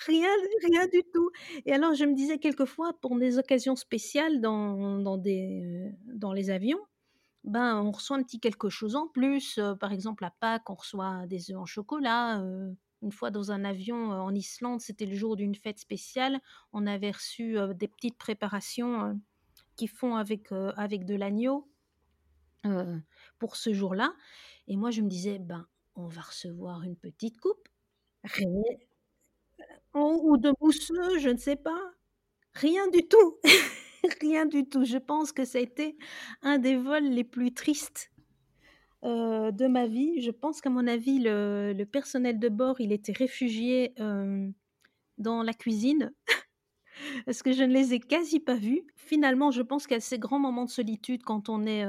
rien, 0.05 0.27
rien 0.67 0.85
du 0.87 1.01
tout. 1.13 1.31
Et 1.65 1.71
alors, 1.71 1.93
je 1.93 2.03
me 2.03 2.13
disais 2.13 2.39
quelquefois, 2.39 2.91
pour 2.99 3.17
des 3.17 3.37
occasions 3.37 3.77
spéciales 3.77 4.41
dans, 4.41 4.99
dans, 4.99 5.17
euh, 5.17 6.33
les 6.33 6.49
avions, 6.49 6.81
ben, 7.45 7.81
on 7.81 7.91
reçoit 7.91 8.17
un 8.17 8.23
petit 8.23 8.41
quelque 8.41 8.67
chose 8.67 8.97
en 8.97 9.07
plus. 9.07 9.57
Euh, 9.59 9.75
par 9.75 9.93
exemple, 9.93 10.25
à 10.25 10.31
Pâques, 10.31 10.69
on 10.69 10.75
reçoit 10.75 11.25
des 11.25 11.51
œufs 11.51 11.57
en 11.57 11.65
chocolat. 11.65 12.41
Euh, 12.41 12.69
une 13.01 13.13
fois 13.13 13.31
dans 13.31 13.53
un 13.53 13.63
avion 13.63 14.11
en 14.11 14.35
Islande, 14.35 14.81
c'était 14.81 15.05
le 15.05 15.15
jour 15.15 15.37
d'une 15.37 15.55
fête 15.55 15.79
spéciale. 15.79 16.41
On 16.73 16.85
avait 16.85 17.11
reçu 17.11 17.55
des 17.75 17.87
petites 17.87 18.17
préparations 18.17 19.17
qui 19.77 19.87
font 19.87 20.17
avec, 20.17 20.51
avec 20.75 21.05
de 21.05 21.15
l'agneau 21.15 21.68
pour 23.39 23.55
ce 23.55 23.73
jour-là. 23.73 24.13
Et 24.67 24.75
moi, 24.75 24.91
je 24.91 25.01
me 25.01 25.09
disais, 25.09 25.39
ben, 25.39 25.65
on 25.95 26.07
va 26.07 26.21
recevoir 26.21 26.83
une 26.83 26.95
petite 26.95 27.39
coupe. 27.39 27.67
Rien. 28.23 28.63
Ou 29.93 30.37
de 30.37 30.53
mousseux, 30.61 31.19
je 31.19 31.29
ne 31.29 31.37
sais 31.37 31.55
pas. 31.55 31.79
Rien 32.53 32.87
du 32.89 33.07
tout. 33.07 33.37
Rien 34.21 34.45
du 34.45 34.67
tout. 34.67 34.85
Je 34.85 34.97
pense 34.97 35.31
que 35.31 35.45
ça 35.45 35.57
a 35.57 35.61
été 35.61 35.97
un 36.41 36.57
des 36.57 36.75
vols 36.77 37.09
les 37.09 37.23
plus 37.23 37.53
tristes 37.53 38.11
de 39.03 39.67
ma 39.67 39.87
vie. 39.87 40.21
Je 40.21 40.31
pense 40.31 40.61
qu'à 40.61 40.69
mon 40.69 40.87
avis, 40.87 41.19
le, 41.19 41.83
personnel 41.85 42.39
de 42.39 42.49
bord, 42.49 42.79
il 42.79 42.91
était 42.91 43.13
réfugié 43.13 43.93
dans 45.17 45.43
la 45.43 45.53
cuisine 45.53 46.13
parce 47.25 47.43
que 47.43 47.51
je 47.51 47.63
ne 47.63 47.73
les 47.73 47.93
ai 47.93 47.99
quasi 47.99 48.39
pas 48.39 48.55
vus. 48.55 48.83
Finalement, 48.95 49.51
je 49.51 49.61
pense 49.61 49.91
a 49.91 49.99
ces 49.99 50.19
grands 50.19 50.39
moments 50.39 50.65
de 50.65 50.69
solitude 50.69 51.23
quand 51.23 51.49
on 51.49 51.65
est, 51.65 51.85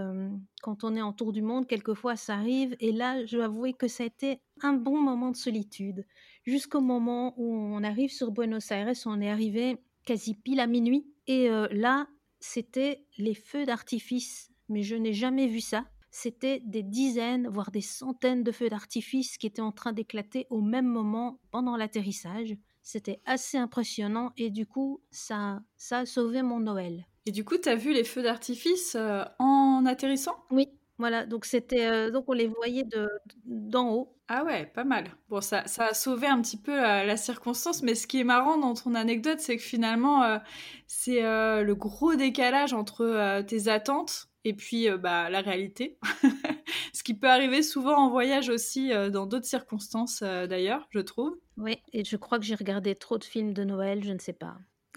quand 0.63 0.85
on 0.85 0.95
est 0.97 1.03
en 1.03 1.13
tour 1.13 1.33
du 1.33 1.43
monde. 1.43 1.67
Quelquefois, 1.67 2.17
ça 2.17 2.35
arrive. 2.35 2.77
Et 2.81 2.93
là, 2.93 3.25
je 3.27 3.37
dois 3.37 3.47
avouer 3.47 3.73
que 3.73 3.89
ça 3.89 4.05
a 4.05 4.07
été 4.07 4.41
un 4.63 4.73
bon 4.73 5.01
moment 5.01 5.31
de 5.31 5.37
solitude. 5.37 6.07
Jusqu'au 6.45 6.81
moment 6.81 7.35
où 7.37 7.55
on 7.55 7.83
arrive 7.83 8.11
sur 8.11 8.31
Buenos 8.31 8.71
Aires, 8.71 8.93
on 9.07 9.21
est 9.21 9.31
arrivé 9.31 9.77
quasi 10.07 10.35
pile 10.35 10.61
à 10.61 10.67
minuit. 10.67 11.07
Et 11.27 11.49
là, 11.71 12.07
c'était 12.41 13.05
les 13.19 13.35
feux 13.35 13.67
d'artifice. 13.67 14.51
Mais 14.69 14.83
je 14.83 14.97
n'ai 14.97 15.13
jamais 15.13 15.47
vu 15.47 15.61
ça. 15.61 15.85
C'était 16.11 16.61
des 16.65 16.83
dizaines, 16.83 17.49
voire 17.49 17.71
des 17.71 17.81
centaines 17.81 18.43
de 18.43 18.51
feux 18.51 18.69
d'artifice 18.69 19.39
qui 19.39 19.47
étaient 19.47 19.63
en 19.63 19.73
train 19.73 19.93
d'éclater 19.93 20.47
au 20.51 20.61
même 20.61 20.87
moment 20.87 21.39
pendant 21.51 21.77
l'atterrissage. 21.77 22.57
C'était 22.83 23.21
assez 23.27 23.59
impressionnant 23.59 24.33
et 24.37 24.51
du 24.51 24.67
coup, 24.67 25.01
ça, 25.11 25.61
ça 25.77 25.99
a 25.99 26.07
sauvé 26.07 26.43
mon 26.43 26.61
Noël. 26.61 27.07
Et 27.27 27.33
du 27.33 27.45
coup, 27.45 27.59
tu 27.59 27.69
as 27.69 27.75
vu 27.75 27.93
les 27.93 28.05
feux 28.05 28.23
d'artifice 28.23 28.97
euh, 28.97 29.23
en 29.39 29.85
atterrissant? 29.87 30.37
Oui, 30.51 30.69
voilà. 30.99 31.27
Donc 31.27 31.45
c'était 31.45 31.87
euh, 31.87 32.11
donc 32.11 32.25
on 32.29 32.33
les 32.33 32.49
voyait 32.49 32.85
de 32.85 33.09
d'en 33.45 33.91
haut. 33.91 34.17
Ah 34.29 34.45
ouais, 34.45 34.67
pas 34.67 34.85
mal. 34.85 35.05
Bon, 35.29 35.41
ça, 35.41 35.67
ça 35.67 35.87
a 35.87 35.95
sauvé 35.95 36.27
un 36.27 36.41
petit 36.41 36.57
peu 36.57 36.75
la, 36.75 37.17
circonstance, 37.17 37.83
mais 37.83 37.95
ce 37.97 38.07
qui 38.07 38.21
est 38.21 38.25
marrant 38.25 38.57
dans 38.57 38.75
ton 38.75 38.95
anecdote, 38.95 39.41
c'est 39.41 39.57
que 39.57 39.63
finalement, 39.63 40.23
euh, 40.23 40.39
c'est 40.87 41.21
le 41.21 41.73
gros 41.75 42.15
décalage 42.15 42.73
entre 42.73 43.43
tes 43.43 43.67
attentes 43.67 44.29
et 44.45 44.55
puis 44.55 44.89
bah, 44.99 45.31
la 45.31 45.41
réalité. 45.41 45.99
ce 47.01 47.03
qui 47.03 47.15
peut 47.15 47.31
arriver 47.31 47.63
souvent 47.63 47.97
en 47.97 48.11
voyage 48.11 48.51
aussi, 48.51 48.91
dans 49.11 49.25
d'autres 49.25 49.47
circonstances 49.47 50.23
d'ailleurs, 50.23 50.87
je 50.91 50.99
trouve. 50.99 51.35
Oui, 51.57 51.79
et 51.95 52.05
je 52.05 52.17
crois 52.17 52.39
que 52.39 52.45
j'ai 52.45 52.55
regardé 52.55 52.95
trop 52.95 53.17
de 53.17 53.25
films 53.25 53.55
de 53.55 53.65
Noël, 53.65 54.05
je 54.05 54.13
ne 54.13 54.19
sais 54.19 54.35
pas. 54.35 54.59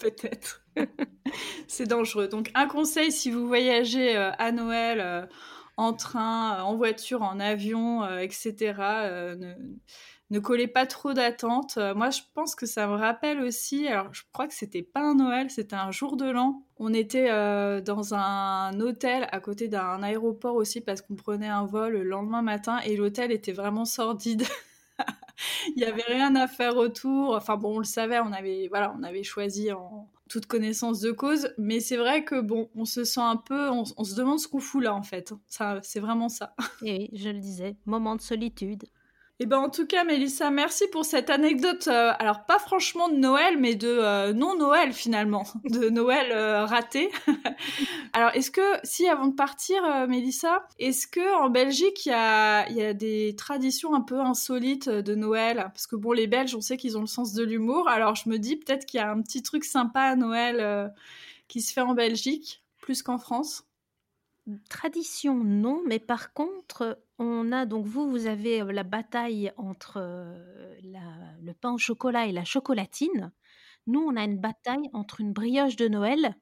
Peut-être. 0.00 0.64
C'est 1.68 1.86
dangereux. 1.86 2.26
Donc 2.26 2.50
un 2.54 2.66
conseil 2.66 3.12
si 3.12 3.30
vous 3.30 3.46
voyagez 3.46 4.16
à 4.16 4.50
Noël 4.50 5.28
en 5.76 5.92
train, 5.92 6.62
en 6.62 6.74
voiture, 6.74 7.20
en 7.20 7.38
avion, 7.38 8.08
etc. 8.18 8.74
Ne 9.38 9.54
ne 10.30 10.38
collez 10.38 10.68
pas 10.68 10.86
trop 10.86 11.12
d'attentes. 11.14 11.78
Euh, 11.78 11.94
moi, 11.94 12.10
je 12.10 12.20
pense 12.34 12.54
que 12.54 12.66
ça 12.66 12.86
me 12.86 12.94
rappelle 12.94 13.40
aussi, 13.40 13.86
alors 13.88 14.12
je 14.12 14.22
crois 14.32 14.46
que 14.46 14.54
c'était 14.54 14.82
pas 14.82 15.00
un 15.00 15.14
Noël, 15.14 15.50
c'était 15.50 15.76
un 15.76 15.90
jour 15.90 16.16
de 16.16 16.30
l'an. 16.30 16.62
On 16.78 16.92
était 16.92 17.30
euh, 17.30 17.80
dans 17.80 18.14
un 18.14 18.78
hôtel 18.80 19.26
à 19.32 19.40
côté 19.40 19.68
d'un 19.68 20.02
aéroport 20.02 20.54
aussi 20.54 20.80
parce 20.80 21.02
qu'on 21.02 21.16
prenait 21.16 21.48
un 21.48 21.64
vol 21.64 21.94
le 21.94 22.02
lendemain 22.04 22.42
matin 22.42 22.78
et 22.84 22.96
l'hôtel 22.96 23.32
était 23.32 23.52
vraiment 23.52 23.84
sordide. 23.84 24.44
Il 25.68 25.74
n'y 25.76 25.84
avait 25.84 26.02
rien 26.02 26.34
à 26.36 26.46
faire 26.46 26.76
autour. 26.76 27.34
Enfin 27.34 27.56
bon, 27.56 27.76
on 27.76 27.78
le 27.78 27.84
savait, 27.84 28.18
on 28.20 28.32
avait, 28.32 28.68
voilà, 28.68 28.94
on 28.98 29.02
avait 29.02 29.22
choisi 29.22 29.72
en 29.72 30.08
toute 30.28 30.46
connaissance 30.46 31.00
de 31.00 31.10
cause. 31.10 31.54
Mais 31.58 31.80
c'est 31.80 31.96
vrai 31.96 32.24
que 32.24 32.40
bon, 32.40 32.68
on 32.74 32.84
se 32.84 33.04
sent 33.04 33.20
un 33.20 33.36
peu, 33.36 33.70
on, 33.70 33.84
on 33.96 34.04
se 34.04 34.14
demande 34.14 34.40
ce 34.40 34.48
qu'on 34.48 34.60
fout 34.60 34.82
là 34.82 34.94
en 34.94 35.02
fait. 35.02 35.32
Ça, 35.46 35.78
c'est 35.82 36.00
vraiment 36.00 36.28
ça. 36.28 36.54
Et 36.82 37.08
oui, 37.12 37.18
je 37.18 37.30
le 37.30 37.38
disais, 37.38 37.76
moment 37.86 38.16
de 38.16 38.20
solitude. 38.20 38.84
Eh 39.40 39.46
ben 39.46 39.58
en 39.58 39.70
tout 39.70 39.86
cas, 39.86 40.02
Mélissa, 40.02 40.50
merci 40.50 40.88
pour 40.88 41.04
cette 41.04 41.30
anecdote. 41.30 41.86
Euh, 41.86 42.10
alors 42.18 42.44
pas 42.44 42.58
franchement 42.58 43.08
de 43.08 43.14
Noël, 43.14 43.56
mais 43.56 43.76
de 43.76 43.86
euh, 43.86 44.32
non 44.32 44.56
Noël 44.56 44.92
finalement, 44.92 45.44
de 45.64 45.88
Noël 45.90 46.32
euh, 46.32 46.64
raté. 46.64 47.08
alors 48.12 48.34
est-ce 48.34 48.50
que, 48.50 48.60
si 48.82 49.06
avant 49.06 49.28
de 49.28 49.34
partir, 49.36 50.08
Mélissa, 50.08 50.66
est-ce 50.80 51.06
que 51.06 51.36
en 51.40 51.50
Belgique 51.50 52.06
il 52.06 52.08
y 52.08 52.12
a, 52.12 52.68
y 52.68 52.82
a 52.82 52.94
des 52.94 53.36
traditions 53.36 53.94
un 53.94 54.00
peu 54.00 54.18
insolites 54.18 54.88
de 54.88 55.14
Noël? 55.14 55.70
Parce 55.72 55.86
que 55.86 55.94
bon, 55.94 56.10
les 56.10 56.26
Belges, 56.26 56.56
on 56.56 56.60
sait 56.60 56.76
qu'ils 56.76 56.98
ont 56.98 57.02
le 57.02 57.06
sens 57.06 57.32
de 57.32 57.44
l'humour. 57.44 57.88
Alors 57.88 58.16
je 58.16 58.28
me 58.28 58.38
dis 58.38 58.56
peut-être 58.56 58.86
qu'il 58.86 58.98
y 58.98 59.02
a 59.04 59.08
un 59.08 59.22
petit 59.22 59.44
truc 59.44 59.64
sympa 59.64 60.00
à 60.00 60.16
Noël 60.16 60.92
qui 61.46 61.62
se 61.62 61.72
fait 61.72 61.80
en 61.80 61.94
Belgique 61.94 62.64
plus 62.80 63.02
qu'en 63.02 63.18
France. 63.18 63.64
Tradition, 64.68 65.34
non, 65.44 65.82
mais 65.86 66.00
par 66.00 66.32
contre, 66.32 66.98
on 67.18 67.52
a 67.52 67.66
donc 67.66 67.86
vous, 67.86 68.08
vous 68.08 68.26
avez 68.26 68.62
la 68.64 68.84
bataille 68.84 69.52
entre 69.56 69.98
le 70.82 71.52
pain 71.52 71.72
au 71.72 71.78
chocolat 71.78 72.26
et 72.26 72.32
la 72.32 72.44
chocolatine. 72.44 73.32
Nous, 73.86 74.00
on 74.00 74.16
a 74.16 74.24
une 74.24 74.38
bataille 74.38 74.88
entre 74.92 75.20
une 75.20 75.32
brioche 75.32 75.76
de 75.76 75.88
Noël 75.88 76.36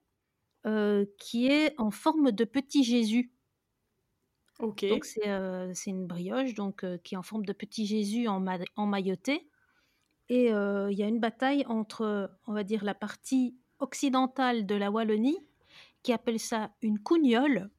qui 1.19 1.47
est 1.47 1.75
en 1.79 1.91
forme 1.91 2.33
de 2.33 2.45
petit 2.45 2.83
Jésus. 2.83 3.33
Ok. 4.59 4.85
Donc 4.87 5.05
c'est 5.05 5.91
une 5.91 6.07
brioche 6.07 6.55
donc 6.55 6.85
qui 7.03 7.15
est 7.15 7.19
en 7.19 7.23
forme 7.23 7.47
de 7.47 7.53
petit 7.53 7.87
Jésus 7.87 8.27
en, 8.27 8.45
en 8.77 8.87
mailloté. 8.87 9.49
Et 10.29 10.47
il 10.49 10.99
y 10.99 11.03
a 11.03 11.09
une 11.09 11.21
bataille 11.21 11.65
entre, 11.69 12.37
on 12.47 12.53
va 12.53 12.65
dire, 12.65 12.85
la 12.85 12.95
partie 12.95 13.57
occidentale 13.79 14.67
de 14.67 14.75
la 14.75 14.91
Wallonie 14.91 15.39
qui 16.03 16.13
appelle 16.13 16.41
ça 16.41 16.71
une 16.83 16.99
cougnole 16.99 17.71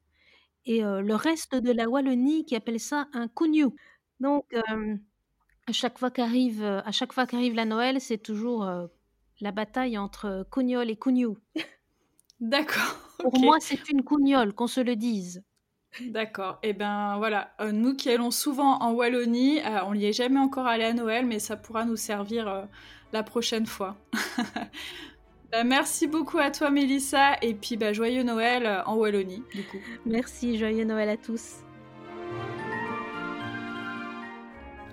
et 0.66 0.82
le 0.82 1.14
reste 1.14 1.54
de 1.54 1.72
la 1.72 1.88
Wallonie 1.88 2.44
qui 2.44 2.56
appelle 2.56 2.80
ça 2.80 3.08
un 3.12 3.28
cougnou. 3.28 3.74
Donc, 4.20 4.44
à 5.66 5.72
chaque 5.72 5.98
fois 5.98 6.10
qu'arrive, 6.10 6.62
à 6.62 6.92
chaque 6.92 7.12
fois 7.12 7.26
qu'arrive 7.26 7.54
la 7.54 7.64
Noël, 7.64 8.00
c'est 8.00 8.18
toujours 8.18 8.68
la 9.40 9.52
bataille 9.52 9.96
entre 9.98 10.46
cougnol 10.50 10.90
et 10.90 10.96
cougnou. 10.96 11.38
D'accord. 12.40 12.96
Pour 13.18 13.38
moi, 13.40 13.56
c'est 13.60 13.88
une 13.88 14.04
cougnole, 14.04 14.52
qu'on 14.52 14.66
se 14.66 14.80
le 14.80 14.94
dise. 14.94 15.42
D'accord. 16.00 16.58
Et 16.62 16.68
eh 16.68 16.72
ben 16.72 17.16
voilà, 17.16 17.54
nous 17.72 17.96
qui 17.96 18.10
allons 18.10 18.30
souvent 18.30 18.78
en 18.80 18.92
Wallonie, 18.92 19.60
on 19.86 19.94
n'y 19.94 20.04
est 20.04 20.12
jamais 20.12 20.38
encore 20.38 20.66
allé 20.66 20.84
à 20.84 20.92
Noël, 20.92 21.26
mais 21.26 21.38
ça 21.38 21.56
pourra 21.56 21.84
nous 21.84 21.96
servir 21.96 22.68
la 23.12 23.22
prochaine 23.22 23.66
fois. 23.66 23.96
Bah, 25.50 25.64
merci 25.64 26.06
beaucoup 26.06 26.38
à 26.38 26.50
toi 26.50 26.70
Mélissa 26.70 27.36
et 27.40 27.54
puis 27.54 27.76
bah, 27.76 27.92
joyeux 27.94 28.22
Noël 28.22 28.82
en 28.86 28.96
Wallonie 28.96 29.42
du 29.54 29.64
coup. 29.64 29.78
Merci, 30.04 30.58
joyeux 30.58 30.84
Noël 30.84 31.08
à 31.08 31.16
tous. 31.16 31.62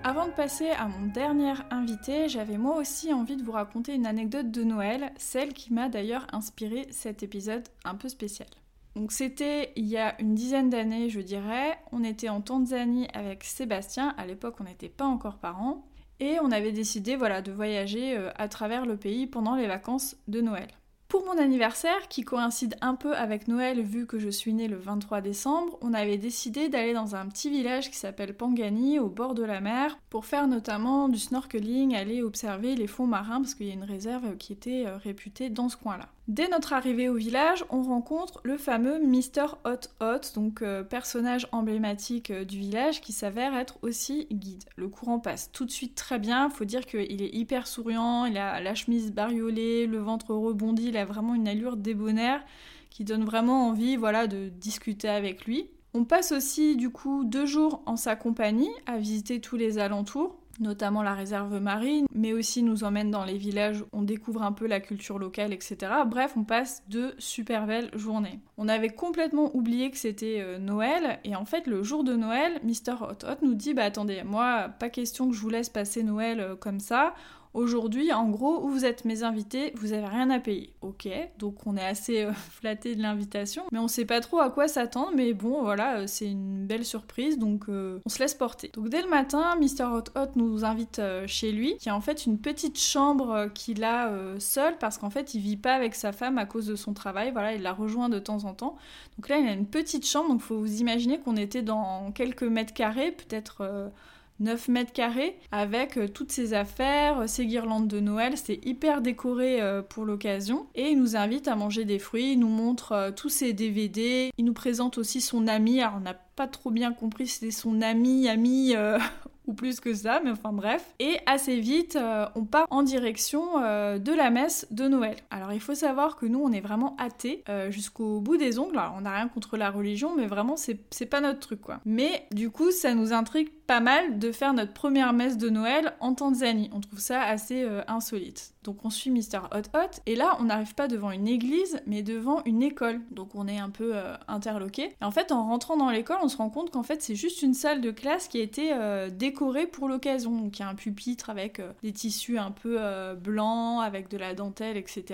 Avant 0.02 0.26
de 0.26 0.32
passer 0.32 0.70
à 0.70 0.86
mon 0.86 1.08
dernier 1.08 1.54
invité, 1.70 2.28
j'avais 2.28 2.58
moi 2.58 2.76
aussi 2.76 3.12
envie 3.12 3.36
de 3.36 3.42
vous 3.42 3.52
raconter 3.52 3.92
une 3.92 4.06
anecdote 4.06 4.52
de 4.52 4.62
Noël, 4.62 5.12
celle 5.16 5.52
qui 5.52 5.74
m'a 5.74 5.88
d'ailleurs 5.88 6.26
inspiré 6.32 6.86
cet 6.90 7.24
épisode 7.24 7.64
un 7.84 7.96
peu 7.96 8.08
spécial. 8.08 8.48
Donc 8.94 9.12
c'était 9.12 9.72
il 9.76 9.84
y 9.84 9.98
a 9.98 10.18
une 10.22 10.34
dizaine 10.34 10.70
d'années, 10.70 11.10
je 11.10 11.20
dirais. 11.20 11.78
On 11.92 12.02
était 12.02 12.28
en 12.30 12.40
Tanzanie 12.40 13.08
avec 13.12 13.44
Sébastien. 13.44 14.14
À 14.16 14.26
l'époque, 14.26 14.56
on 14.60 14.64
n'était 14.64 14.88
pas 14.88 15.04
encore 15.04 15.36
parents. 15.36 15.84
Et 16.20 16.38
on 16.40 16.50
avait 16.50 16.72
décidé 16.72 17.16
voilà, 17.16 17.42
de 17.42 17.52
voyager 17.52 18.16
euh, 18.16 18.30
à 18.36 18.48
travers 18.48 18.86
le 18.86 18.96
pays 18.96 19.26
pendant 19.26 19.54
les 19.54 19.66
vacances 19.66 20.16
de 20.28 20.40
Noël. 20.40 20.68
Pour 21.08 21.24
mon 21.24 21.38
anniversaire, 21.38 22.08
qui 22.08 22.22
coïncide 22.22 22.76
un 22.80 22.96
peu 22.96 23.14
avec 23.14 23.46
Noël 23.46 23.80
vu 23.80 24.06
que 24.06 24.18
je 24.18 24.28
suis 24.28 24.52
née 24.52 24.66
le 24.66 24.76
23 24.76 25.20
décembre, 25.20 25.78
on 25.80 25.94
avait 25.94 26.18
décidé 26.18 26.68
d'aller 26.68 26.94
dans 26.94 27.14
un 27.14 27.26
petit 27.26 27.48
village 27.48 27.90
qui 27.90 27.96
s'appelle 27.96 28.36
Pangani, 28.36 28.98
au 28.98 29.08
bord 29.08 29.34
de 29.34 29.44
la 29.44 29.60
mer, 29.60 29.98
pour 30.10 30.26
faire 30.26 30.48
notamment 30.48 31.08
du 31.08 31.18
snorkeling, 31.18 31.94
aller 31.94 32.22
observer 32.22 32.74
les 32.74 32.88
fonds 32.88 33.06
marins 33.06 33.40
parce 33.40 33.54
qu'il 33.54 33.66
y 33.66 33.70
a 33.70 33.74
une 33.74 33.84
réserve 33.84 34.36
qui 34.36 34.52
était 34.52 34.84
euh, 34.86 34.96
réputée 34.96 35.48
dans 35.48 35.68
ce 35.68 35.76
coin-là. 35.76 36.08
Dès 36.28 36.48
notre 36.48 36.72
arrivée 36.72 37.08
au 37.08 37.14
village, 37.14 37.64
on 37.70 37.84
rencontre 37.84 38.40
le 38.42 38.56
fameux 38.56 38.98
Mr. 38.98 39.54
Hot 39.64 39.86
Hot, 40.00 40.34
donc 40.34 40.60
euh, 40.60 40.82
personnage 40.82 41.46
emblématique 41.52 42.32
euh, 42.32 42.44
du 42.44 42.58
village 42.58 43.00
qui 43.00 43.12
s'avère 43.12 43.54
être 43.54 43.78
aussi 43.82 44.26
guide. 44.32 44.64
Le 44.74 44.88
courant 44.88 45.20
passe 45.20 45.52
tout 45.52 45.64
de 45.64 45.70
suite 45.70 45.94
très 45.94 46.18
bien, 46.18 46.50
faut 46.50 46.64
dire 46.64 46.84
qu'il 46.84 47.22
est 47.22 47.32
hyper 47.32 47.68
souriant, 47.68 48.24
il 48.24 48.38
a 48.38 48.60
la 48.60 48.74
chemise 48.74 49.12
bariolée, 49.12 49.86
le 49.86 49.98
ventre 49.98 50.34
rebondi, 50.34 50.88
il 50.88 50.96
a 50.96 51.04
vraiment 51.04 51.36
une 51.36 51.46
allure 51.46 51.76
débonnaire 51.76 52.44
qui 52.90 53.04
donne 53.04 53.24
vraiment 53.24 53.68
envie 53.68 53.94
voilà, 53.94 54.26
de 54.26 54.48
discuter 54.48 55.08
avec 55.08 55.44
lui. 55.44 55.70
On 55.94 56.04
passe 56.04 56.32
aussi 56.32 56.76
du 56.76 56.90
coup 56.90 57.22
deux 57.24 57.46
jours 57.46 57.82
en 57.86 57.96
sa 57.96 58.16
compagnie 58.16 58.70
à 58.86 58.98
visiter 58.98 59.40
tous 59.40 59.56
les 59.56 59.78
alentours 59.78 60.36
notamment 60.60 61.02
la 61.02 61.14
réserve 61.14 61.58
marine, 61.60 62.06
mais 62.14 62.32
aussi 62.32 62.62
nous 62.62 62.84
emmène 62.84 63.10
dans 63.10 63.24
les 63.24 63.38
villages, 63.38 63.84
on 63.92 64.02
découvre 64.02 64.42
un 64.42 64.52
peu 64.52 64.66
la 64.66 64.80
culture 64.80 65.18
locale, 65.18 65.52
etc. 65.52 65.76
Bref, 66.06 66.34
on 66.36 66.44
passe 66.44 66.82
de 66.88 67.14
super 67.18 67.66
belles 67.66 67.90
journées. 67.94 68.40
On 68.56 68.68
avait 68.68 68.90
complètement 68.90 69.54
oublié 69.54 69.90
que 69.90 69.98
c'était 69.98 70.40
euh, 70.40 70.58
Noël, 70.58 71.18
et 71.24 71.36
en 71.36 71.44
fait, 71.44 71.66
le 71.66 71.82
jour 71.82 72.04
de 72.04 72.14
Noël, 72.14 72.60
Mr. 72.64 72.94
Hot 73.00 73.26
Hot 73.26 73.38
nous 73.42 73.54
dit 73.54 73.74
Bah 73.74 73.84
attendez, 73.84 74.22
moi, 74.24 74.68
pas 74.78 74.88
question 74.88 75.28
que 75.28 75.34
je 75.34 75.40
vous 75.40 75.50
laisse 75.50 75.68
passer 75.68 76.02
Noël 76.02 76.40
euh, 76.40 76.56
comme 76.56 76.80
ça. 76.80 77.14
Aujourd'hui, 77.54 78.12
en 78.12 78.28
gros, 78.28 78.68
vous 78.68 78.84
êtes 78.84 79.04
mes 79.04 79.22
invités, 79.22 79.72
vous 79.76 79.92
avez 79.92 80.06
rien 80.06 80.28
à 80.30 80.38
payer. 80.38 80.72
Ok, 80.82 81.08
donc 81.38 81.66
on 81.66 81.76
est 81.76 81.84
assez 81.84 82.24
euh, 82.24 82.32
flatté 82.50 82.94
de 82.94 83.02
l'invitation, 83.02 83.64
mais 83.72 83.78
on 83.78 83.88
sait 83.88 84.04
pas 84.04 84.20
trop 84.20 84.40
à 84.40 84.50
quoi 84.50 84.68
s'attendre, 84.68 85.12
mais 85.14 85.32
bon, 85.32 85.62
voilà, 85.62 85.98
euh, 85.98 86.04
c'est 86.06 86.30
une 86.30 86.66
belle 86.66 86.84
surprise, 86.84 87.38
donc 87.38 87.64
euh, 87.68 88.00
on 88.04 88.08
se 88.08 88.18
laisse 88.18 88.34
porter. 88.34 88.70
Donc 88.74 88.88
dès 88.88 89.02
le 89.02 89.08
matin, 89.08 89.56
Mr. 89.60 89.84
Hot 89.84 90.18
Hot 90.18 90.32
nous 90.36 90.64
invite 90.64 91.00
chez 91.26 91.52
lui, 91.52 91.76
qui 91.78 91.88
a 91.88 91.96
en 91.96 92.00
fait 92.00 92.26
une 92.26 92.38
petite 92.38 92.78
chambre 92.78 93.48
qu'il 93.54 93.84
a 93.84 94.10
seul, 94.38 94.76
parce 94.78 94.98
qu'en 94.98 95.10
fait, 95.10 95.34
il 95.34 95.40
vit 95.40 95.56
pas 95.56 95.74
avec 95.74 95.94
sa 95.94 96.12
femme 96.12 96.38
à 96.38 96.46
cause 96.46 96.66
de 96.66 96.76
son 96.76 96.92
travail, 96.92 97.30
voilà, 97.32 97.54
il 97.54 97.62
la 97.62 97.72
rejoint 97.72 98.08
de 98.08 98.18
temps 98.18 98.44
en 98.44 98.54
temps. 98.54 98.76
Donc 99.18 99.28
là, 99.28 99.38
il 99.38 99.48
a 99.48 99.52
une 99.52 99.66
petite 99.66 100.06
chambre, 100.06 100.28
donc 100.28 100.40
faut 100.40 100.58
vous 100.58 100.80
imaginer 100.80 101.18
qu'on 101.18 101.36
était 101.36 101.62
dans 101.62 102.12
quelques 102.12 102.42
mètres 102.42 102.74
carrés, 102.74 103.12
peut-être 103.12 103.90
9 104.40 104.68
mètres 104.68 104.92
carrés 104.92 105.38
avec 105.50 105.96
euh, 105.96 106.08
toutes 106.08 106.32
ses 106.32 106.54
affaires, 106.54 107.20
euh, 107.20 107.26
ses 107.26 107.46
guirlandes 107.46 107.88
de 107.88 108.00
Noël. 108.00 108.34
C'est 108.36 108.64
hyper 108.66 109.00
décoré 109.00 109.60
euh, 109.60 109.82
pour 109.82 110.04
l'occasion. 110.04 110.66
Et 110.74 110.90
il 110.90 110.98
nous 110.98 111.16
invite 111.16 111.48
à 111.48 111.56
manger 111.56 111.84
des 111.84 111.98
fruits, 111.98 112.32
il 112.32 112.38
nous 112.38 112.48
montre 112.48 113.12
tous 113.16 113.28
ses 113.28 113.52
DVD, 113.52 114.30
il 114.36 114.44
nous 114.44 114.52
présente 114.52 114.98
aussi 114.98 115.20
son 115.20 115.46
ami. 115.46 115.80
Alors 115.80 115.96
on 115.96 116.00
n'a 116.00 116.14
pas 116.14 116.46
trop 116.46 116.70
bien 116.70 116.92
compris 116.92 117.26
si 117.26 117.34
c'était 117.40 117.50
son 117.50 117.80
ami, 117.80 118.28
ami 118.28 118.74
ou 119.46 119.54
plus 119.54 119.80
que 119.80 119.94
ça, 119.94 120.20
mais 120.22 120.30
enfin 120.30 120.52
bref. 120.52 120.94
Et 120.98 121.18
assez 121.26 121.60
vite, 121.60 121.96
euh, 121.96 122.26
on 122.34 122.44
part 122.44 122.66
en 122.70 122.82
direction 122.82 123.62
euh, 123.62 123.98
de 123.98 124.12
la 124.12 124.30
messe 124.30 124.66
de 124.70 124.88
Noël. 124.88 125.16
Alors 125.30 125.52
il 125.52 125.60
faut 125.60 125.74
savoir 125.74 126.16
que 126.16 126.26
nous, 126.26 126.40
on 126.40 126.52
est 126.52 126.60
vraiment 126.60 126.96
athées 126.98 127.42
euh, 127.48 127.70
jusqu'au 127.70 128.20
bout 128.20 128.36
des 128.36 128.58
ongles. 128.58 128.78
Alors 128.78 128.94
on 128.96 129.02
n'a 129.02 129.14
rien 129.14 129.28
contre 129.28 129.56
la 129.56 129.70
religion, 129.70 130.14
mais 130.16 130.26
vraiment, 130.26 130.56
c'est 130.56 131.06
pas 131.06 131.20
notre 131.20 131.40
truc, 131.40 131.60
quoi. 131.60 131.80
Mais 131.84 132.26
du 132.32 132.50
coup, 132.50 132.70
ça 132.70 132.94
nous 132.94 133.12
intrigue 133.12 133.48
pas 133.66 133.80
mal 133.80 134.18
de 134.18 134.32
faire 134.32 134.52
notre 134.52 134.72
première 134.72 135.12
messe 135.12 135.38
de 135.38 135.48
Noël 135.48 135.94
en 136.00 136.14
Tanzanie. 136.14 136.70
On 136.72 136.80
trouve 136.80 137.00
ça 137.00 137.22
assez 137.22 137.66
insolite. 137.88 138.56
Donc 138.66 138.84
on 138.84 138.90
suit 138.90 139.10
Mr. 139.10 139.46
Hot 139.54 139.78
Hot 139.78 140.00
et 140.06 140.16
là 140.16 140.36
on 140.40 140.44
n'arrive 140.44 140.74
pas 140.74 140.88
devant 140.88 141.12
une 141.12 141.28
église 141.28 141.80
mais 141.86 142.02
devant 142.02 142.42
une 142.44 142.64
école. 142.64 143.00
Donc 143.12 143.34
on 143.34 143.46
est 143.46 143.58
un 143.58 143.70
peu 143.70 143.92
euh, 143.94 144.16
interloqué. 144.26 144.90
Et 145.00 145.04
en 145.04 145.12
fait 145.12 145.30
en 145.30 145.46
rentrant 145.46 145.76
dans 145.76 145.88
l'école 145.88 146.18
on 146.20 146.28
se 146.28 146.36
rend 146.36 146.50
compte 146.50 146.72
qu'en 146.72 146.82
fait 146.82 147.00
c'est 147.00 147.14
juste 147.14 147.42
une 147.42 147.54
salle 147.54 147.80
de 147.80 147.92
classe 147.92 148.26
qui 148.26 148.40
a 148.40 148.42
été 148.42 148.72
euh, 148.72 149.08
décorée 149.08 149.68
pour 149.68 149.88
l'occasion. 149.88 150.32
Donc 150.32 150.58
il 150.58 150.62
y 150.62 150.64
a 150.64 150.68
un 150.68 150.74
pupitre 150.74 151.30
avec 151.30 151.60
euh, 151.60 151.72
des 151.84 151.92
tissus 151.92 152.38
un 152.38 152.50
peu 152.50 152.76
blancs, 153.14 153.82
avec 153.84 154.08
de 154.10 154.18
la 154.18 154.34
dentelle, 154.34 154.76
etc. 154.76 155.04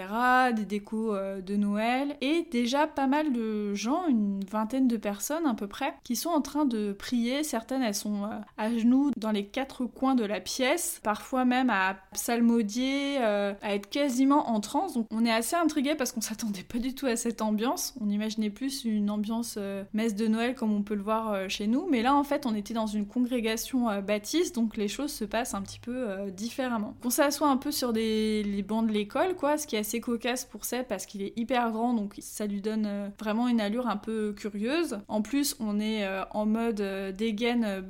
Des 0.54 0.64
décos 0.64 1.14
de 1.14 1.56
Noël 1.56 2.16
et 2.20 2.46
déjà 2.50 2.86
pas 2.86 3.06
mal 3.06 3.32
de 3.32 3.74
gens, 3.74 4.06
une 4.08 4.42
vingtaine 4.44 4.88
de 4.88 4.96
personnes 4.96 5.46
à 5.46 5.54
peu 5.54 5.66
près, 5.66 5.94
qui 6.04 6.16
sont 6.16 6.30
en 6.30 6.40
train 6.40 6.64
de 6.64 6.92
prier. 6.92 7.42
Certaines 7.42 7.82
elles 7.82 7.94
sont 7.94 8.28
à 8.56 8.70
genoux 8.76 9.10
dans 9.16 9.30
les 9.30 9.46
quatre 9.46 9.86
coins 9.86 10.14
de 10.14 10.24
la 10.24 10.40
pièce, 10.40 11.00
parfois 11.02 11.44
même 11.44 11.70
à 11.70 11.96
psalmodier 12.12 13.18
euh, 13.20 13.54
à 13.62 13.74
être 13.74 13.88
quasiment 13.88 14.50
en 14.50 14.60
transe. 14.60 14.94
Donc 14.94 15.06
on 15.10 15.24
est 15.24 15.32
assez 15.32 15.56
intrigué 15.56 15.94
parce 15.94 16.12
qu'on 16.12 16.20
s'attendait 16.22 16.62
pas 16.62 16.78
du 16.78 16.94
tout 16.94 17.06
à 17.06 17.16
cette 17.16 17.42
ambiance. 17.42 17.94
On 18.00 18.08
imaginait 18.08 18.50
plus 18.50 18.84
une 18.84 19.10
ambiance 19.10 19.56
euh, 19.58 19.84
messe 19.92 20.14
de 20.14 20.26
Noël 20.26 20.54
comme 20.54 20.72
on 20.72 20.82
peut 20.82 20.94
le 20.94 21.02
voir 21.02 21.32
euh, 21.32 21.48
chez 21.48 21.66
nous. 21.66 21.86
Mais 21.90 22.02
là 22.02 22.14
en 22.14 22.24
fait 22.24 22.46
on 22.46 22.54
était 22.54 22.74
dans 22.74 22.86
une 22.86 23.06
congrégation 23.06 24.00
baptiste 24.02 24.54
donc 24.54 24.76
les 24.76 24.88
choses 24.88 25.12
se 25.12 25.24
passent 25.24 25.54
un 25.54 25.62
petit 25.62 25.80
peu 25.80 26.30
différemment. 26.30 26.94
On 27.04 27.10
s'assoit 27.10 27.48
un 27.48 27.56
peu 27.56 27.70
sur 27.70 27.92
des, 27.92 28.42
les 28.42 28.62
bancs 28.62 28.86
de 28.86 28.92
l'école 28.92 29.34
quoi, 29.34 29.58
ce 29.58 29.66
qui 29.66 29.76
est 29.76 29.80
assez 29.80 30.00
cocasse 30.00 30.44
pour 30.44 30.64
Seb 30.64 30.86
parce 30.86 31.06
qu'il 31.06 31.22
est 31.22 31.32
hyper 31.36 31.70
grand 31.70 31.94
donc 31.94 32.14
ça 32.20 32.46
lui 32.46 32.60
donne 32.60 33.12
vraiment 33.18 33.48
une 33.48 33.60
allure 33.60 33.88
un 33.88 33.96
peu 33.96 34.32
curieuse. 34.32 34.98
En 35.08 35.22
plus 35.22 35.56
on 35.60 35.80
est 35.80 36.06
en 36.30 36.46
mode 36.46 36.82
dégaine 37.16 37.80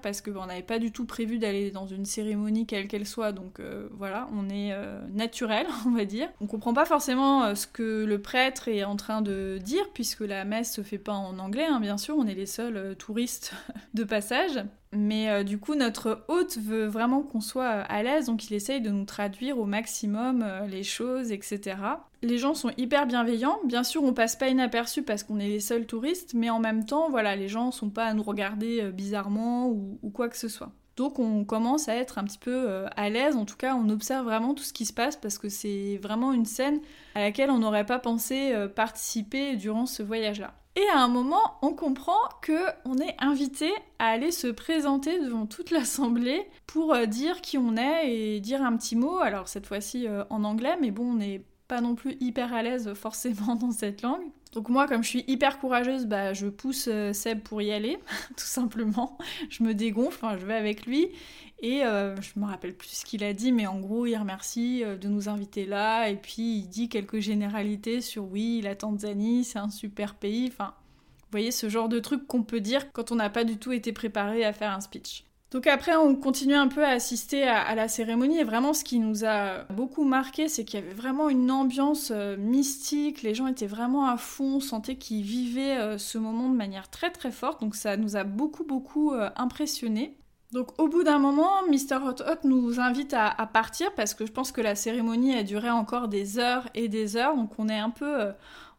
parce 0.00 0.20
que 0.20 0.30
on 0.30 0.46
n'avait 0.46 0.62
pas 0.62 0.78
du 0.78 0.92
tout 0.92 1.06
prévu 1.06 1.38
d'aller 1.38 1.70
dans 1.70 1.86
une 1.86 2.04
cérémonie 2.04 2.66
quelle 2.66 2.88
qu'elle 2.88 3.06
soit 3.06 3.32
donc 3.32 3.60
voilà 3.92 4.28
on 4.32 4.48
est 4.48 4.72
euh, 4.72 5.00
naturel, 5.12 5.66
on 5.86 5.90
va 5.90 6.04
dire. 6.04 6.28
On 6.40 6.46
comprend 6.46 6.74
pas 6.74 6.84
forcément 6.84 7.44
euh, 7.44 7.54
ce 7.54 7.66
que 7.66 8.04
le 8.04 8.20
prêtre 8.20 8.68
est 8.68 8.84
en 8.84 8.96
train 8.96 9.22
de 9.22 9.58
dire, 9.62 9.84
puisque 9.94 10.20
la 10.20 10.44
messe 10.44 10.72
se 10.72 10.82
fait 10.82 10.98
pas 10.98 11.12
en 11.12 11.38
anglais, 11.38 11.66
hein, 11.66 11.80
bien 11.80 11.98
sûr, 11.98 12.16
on 12.16 12.26
est 12.26 12.34
les 12.34 12.46
seuls 12.46 12.76
euh, 12.76 12.94
touristes 12.94 13.54
de 13.94 14.04
passage. 14.04 14.62
Mais 14.92 15.42
du 15.44 15.58
coup, 15.58 15.74
notre 15.74 16.24
hôte 16.28 16.58
veut 16.58 16.86
vraiment 16.86 17.22
qu'on 17.22 17.40
soit 17.40 17.66
à 17.66 18.02
l'aise, 18.02 18.26
donc 18.26 18.50
il 18.50 18.54
essaye 18.54 18.82
de 18.82 18.90
nous 18.90 19.06
traduire 19.06 19.58
au 19.58 19.64
maximum 19.64 20.44
les 20.68 20.82
choses, 20.82 21.32
etc. 21.32 21.76
Les 22.20 22.36
gens 22.36 22.54
sont 22.54 22.70
hyper 22.76 23.06
bienveillants. 23.06 23.58
Bien 23.64 23.84
sûr, 23.84 24.04
on 24.04 24.12
passe 24.12 24.36
pas 24.36 24.48
inaperçu 24.48 25.02
parce 25.02 25.22
qu'on 25.22 25.38
est 25.38 25.48
les 25.48 25.60
seuls 25.60 25.86
touristes, 25.86 26.34
mais 26.34 26.50
en 26.50 26.60
même 26.60 26.84
temps, 26.84 27.08
voilà, 27.08 27.36
les 27.36 27.48
gens 27.48 27.70
sont 27.70 27.88
pas 27.88 28.04
à 28.04 28.12
nous 28.14 28.22
regarder 28.22 28.92
bizarrement 28.92 29.68
ou 29.68 30.10
quoi 30.12 30.28
que 30.28 30.36
ce 30.36 30.48
soit. 30.48 30.72
Donc 30.96 31.18
on 31.18 31.44
commence 31.44 31.88
à 31.88 31.94
être 31.94 32.18
un 32.18 32.24
petit 32.24 32.38
peu 32.38 32.68
euh, 32.68 32.86
à 32.96 33.08
l'aise, 33.08 33.36
en 33.36 33.44
tout 33.44 33.56
cas 33.56 33.74
on 33.74 33.88
observe 33.88 34.26
vraiment 34.26 34.54
tout 34.54 34.62
ce 34.62 34.72
qui 34.72 34.84
se 34.84 34.92
passe 34.92 35.16
parce 35.16 35.38
que 35.38 35.48
c'est 35.48 35.98
vraiment 36.02 36.32
une 36.32 36.44
scène 36.44 36.80
à 37.14 37.20
laquelle 37.20 37.50
on 37.50 37.58
n'aurait 37.58 37.86
pas 37.86 37.98
pensé 37.98 38.52
euh, 38.52 38.68
participer 38.68 39.56
durant 39.56 39.86
ce 39.86 40.02
voyage-là. 40.02 40.54
Et 40.74 40.88
à 40.88 41.00
un 41.00 41.08
moment, 41.08 41.58
on 41.60 41.74
comprend 41.74 42.18
que 42.40 42.58
on 42.84 42.96
est 42.98 43.14
invité 43.18 43.70
à 43.98 44.06
aller 44.06 44.32
se 44.32 44.46
présenter 44.46 45.18
devant 45.20 45.46
toute 45.46 45.70
l'assemblée 45.70 46.48
pour 46.66 46.94
euh, 46.94 47.06
dire 47.06 47.40
qui 47.42 47.58
on 47.58 47.76
est 47.76 48.10
et 48.10 48.40
dire 48.40 48.62
un 48.62 48.76
petit 48.76 48.96
mot. 48.96 49.18
Alors 49.18 49.48
cette 49.48 49.66
fois-ci 49.66 50.06
en 50.30 50.44
anglais, 50.44 50.76
mais 50.80 50.90
bon, 50.90 51.10
on 51.10 51.14
n'est 51.14 51.44
pas 51.68 51.80
non 51.80 51.94
plus 51.94 52.16
hyper 52.20 52.52
à 52.52 52.62
l'aise 52.62 52.92
forcément 52.94 53.54
dans 53.60 53.70
cette 53.70 54.02
langue. 54.02 54.30
Donc 54.52 54.68
moi, 54.68 54.86
comme 54.86 55.02
je 55.02 55.08
suis 55.08 55.24
hyper 55.26 55.58
courageuse, 55.58 56.06
bah, 56.06 56.34
je 56.34 56.46
pousse 56.46 56.88
euh, 56.88 57.12
Seb 57.12 57.40
pour 57.40 57.62
y 57.62 57.72
aller, 57.72 57.98
tout 58.36 58.44
simplement. 58.44 59.16
Je 59.48 59.62
me 59.62 59.74
dégonfle, 59.74 60.26
je 60.38 60.46
vais 60.46 60.54
avec 60.54 60.86
lui. 60.86 61.08
Et 61.60 61.84
euh, 61.84 62.20
je 62.20 62.38
me 62.40 62.44
rappelle 62.44 62.74
plus 62.74 62.88
ce 62.88 63.04
qu'il 63.04 63.22
a 63.22 63.32
dit, 63.32 63.52
mais 63.52 63.66
en 63.66 63.78
gros, 63.78 64.04
il 64.04 64.16
remercie 64.16 64.82
euh, 64.84 64.96
de 64.96 65.08
nous 65.08 65.28
inviter 65.28 65.64
là. 65.64 66.08
Et 66.08 66.16
puis, 66.16 66.56
il 66.56 66.68
dit 66.68 66.88
quelques 66.88 67.20
généralités 67.20 68.00
sur 68.00 68.24
oui, 68.24 68.60
la 68.62 68.74
Tanzanie, 68.74 69.44
c'est 69.44 69.60
un 69.60 69.70
super 69.70 70.16
pays. 70.16 70.48
Enfin, 70.52 70.74
vous 71.20 71.28
voyez, 71.30 71.50
ce 71.50 71.68
genre 71.68 71.88
de 71.88 72.00
truc 72.00 72.26
qu'on 72.26 72.42
peut 72.42 72.60
dire 72.60 72.92
quand 72.92 73.12
on 73.12 73.14
n'a 73.14 73.30
pas 73.30 73.44
du 73.44 73.56
tout 73.56 73.72
été 73.72 73.92
préparé 73.92 74.44
à 74.44 74.52
faire 74.52 74.72
un 74.72 74.80
speech. 74.80 75.24
Donc 75.52 75.66
après, 75.66 75.94
on 75.94 76.16
continue 76.16 76.54
un 76.54 76.66
peu 76.66 76.82
à 76.82 76.88
assister 76.88 77.46
à, 77.46 77.74
la 77.74 77.86
cérémonie 77.86 78.38
et 78.38 78.44
vraiment 78.44 78.72
ce 78.72 78.84
qui 78.84 78.98
nous 78.98 79.26
a 79.26 79.64
beaucoup 79.64 80.04
marqué, 80.04 80.48
c'est 80.48 80.64
qu'il 80.64 80.80
y 80.80 80.82
avait 80.82 80.94
vraiment 80.94 81.28
une 81.28 81.50
ambiance 81.50 82.10
euh, 82.10 82.38
mystique, 82.38 83.20
les 83.20 83.34
gens 83.34 83.46
étaient 83.46 83.66
vraiment 83.66 84.06
à 84.06 84.16
fond, 84.16 84.56
on 84.56 84.60
sentait 84.60 84.96
qu'ils 84.96 85.22
vivaient 85.22 85.76
euh, 85.76 85.98
ce 85.98 86.16
moment 86.16 86.48
de 86.48 86.56
manière 86.56 86.88
très 86.88 87.10
très 87.10 87.30
forte, 87.30 87.60
donc 87.60 87.74
ça 87.74 87.98
nous 87.98 88.16
a 88.16 88.24
beaucoup 88.24 88.64
beaucoup 88.64 89.12
euh, 89.12 89.28
impressionnés. 89.36 90.16
Donc 90.52 90.80
au 90.80 90.88
bout 90.88 91.02
d'un 91.02 91.18
moment, 91.18 91.50
Mr. 91.68 91.96
Hot 92.02 92.22
Hot 92.22 92.48
nous 92.48 92.80
invite 92.80 93.12
à, 93.12 93.34
partir 93.52 93.94
parce 93.94 94.14
que 94.14 94.24
je 94.24 94.32
pense 94.32 94.52
que 94.52 94.62
la 94.62 94.74
cérémonie 94.74 95.34
a 95.34 95.42
duré 95.42 95.68
encore 95.68 96.08
des 96.08 96.38
heures 96.38 96.66
et 96.74 96.88
des 96.88 97.16
heures, 97.18 97.36
donc 97.36 97.58
on 97.58 97.68
est 97.68 97.78
un 97.78 97.90
peu 97.90 98.32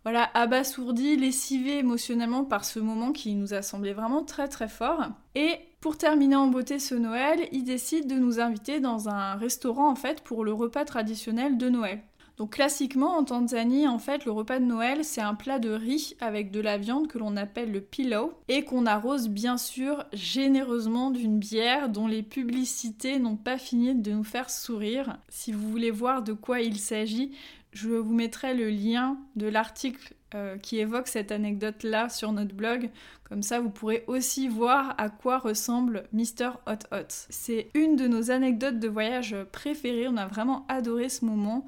voilà, 0.04 0.30
abasourdi, 0.34 1.18
lessivé 1.18 1.78
émotionnellement 1.78 2.44
par 2.44 2.66
ce 2.66 2.80
moment 2.80 3.12
qui 3.12 3.34
nous 3.36 3.54
a 3.54 3.62
semblé 3.62 3.94
vraiment 3.94 4.24
très 4.24 4.48
très 4.48 4.68
fort. 4.68 5.08
Et 5.34 5.58
pour 5.84 5.98
terminer 5.98 6.38
en 6.38 6.48
beauté 6.48 6.80
ce 6.80 6.96
Noël, 6.96 7.50
il 7.52 7.66
décide 7.66 8.08
de 8.08 8.16
nous 8.16 8.40
inviter 8.40 8.80
dans 8.80 9.10
un 9.10 9.36
restaurant 9.36 9.92
en 9.92 9.96
fait 9.96 10.22
pour 10.22 10.46
le 10.46 10.54
repas 10.54 10.86
traditionnel 10.86 11.58
de 11.58 11.68
Noël. 11.68 12.00
Donc 12.38 12.54
classiquement 12.54 13.18
en 13.18 13.24
Tanzanie, 13.24 13.88
en 13.88 14.00
fait, 14.00 14.26
le 14.26 14.32
repas 14.32 14.60
de 14.60 14.66
Noël, 14.66 15.06
c'est 15.06 15.22
un 15.22 15.36
plat 15.36 15.60
de 15.60 15.70
riz 15.70 16.16
avec 16.20 16.50
de 16.50 16.62
la 16.62 16.78
viande 16.78 17.08
que 17.08 17.20
l'on 17.20 17.38
appelle 17.38 17.72
le 17.72 17.82
pillow 17.82 18.34
et 18.48 18.64
qu'on 18.64 18.88
arrose 18.88 19.30
bien 19.30 19.58
sûr 19.58 20.04
généreusement 20.14 21.12
d'une 21.12 21.38
bière 21.38 21.90
dont 21.90 22.08
les 22.08 22.24
publicités 22.24 23.20
n'ont 23.20 23.36
pas 23.36 23.60
fini 23.60 23.94
de 23.94 24.12
nous 24.12 24.24
faire 24.24 24.50
sourire. 24.50 25.18
Si 25.30 25.52
vous 25.52 25.70
voulez 25.70 25.92
voir 25.92 26.24
de 26.24 26.34
quoi 26.34 26.62
il 26.62 26.80
s'agit, 26.80 27.34
je 27.72 27.90
vous 27.90 28.14
mettrai 28.14 28.54
le 28.56 28.70
lien 28.70 29.18
de 29.36 29.48
l'article 29.48 30.14
euh, 30.36 30.58
qui 30.58 30.80
évoque 30.80 31.08
cette 31.08 31.32
anecdote-là 31.32 32.10
sur 32.10 32.32
notre 32.32 32.56
blog. 32.56 32.90
Comme 33.30 33.44
ça, 33.44 33.60
vous 33.60 33.70
pourrez 33.70 34.04
aussi 34.08 34.48
voir 34.48 34.96
à 34.98 35.10
quoi 35.10 35.38
ressemble 35.38 36.06
Mr. 36.14 36.52
Hot 36.68 36.88
Hot. 36.92 37.08
C'est 37.30 37.70
une 37.76 37.96
de 37.96 38.08
nos 38.08 38.32
anecdotes 38.32 38.80
de 38.80 38.88
voyage 38.88 39.36
préférées. 39.52 40.08
On 40.08 40.18
a 40.18 40.26
vraiment 40.26 40.66
adoré 40.70 41.10
ce 41.10 41.26
moment. 41.26 41.68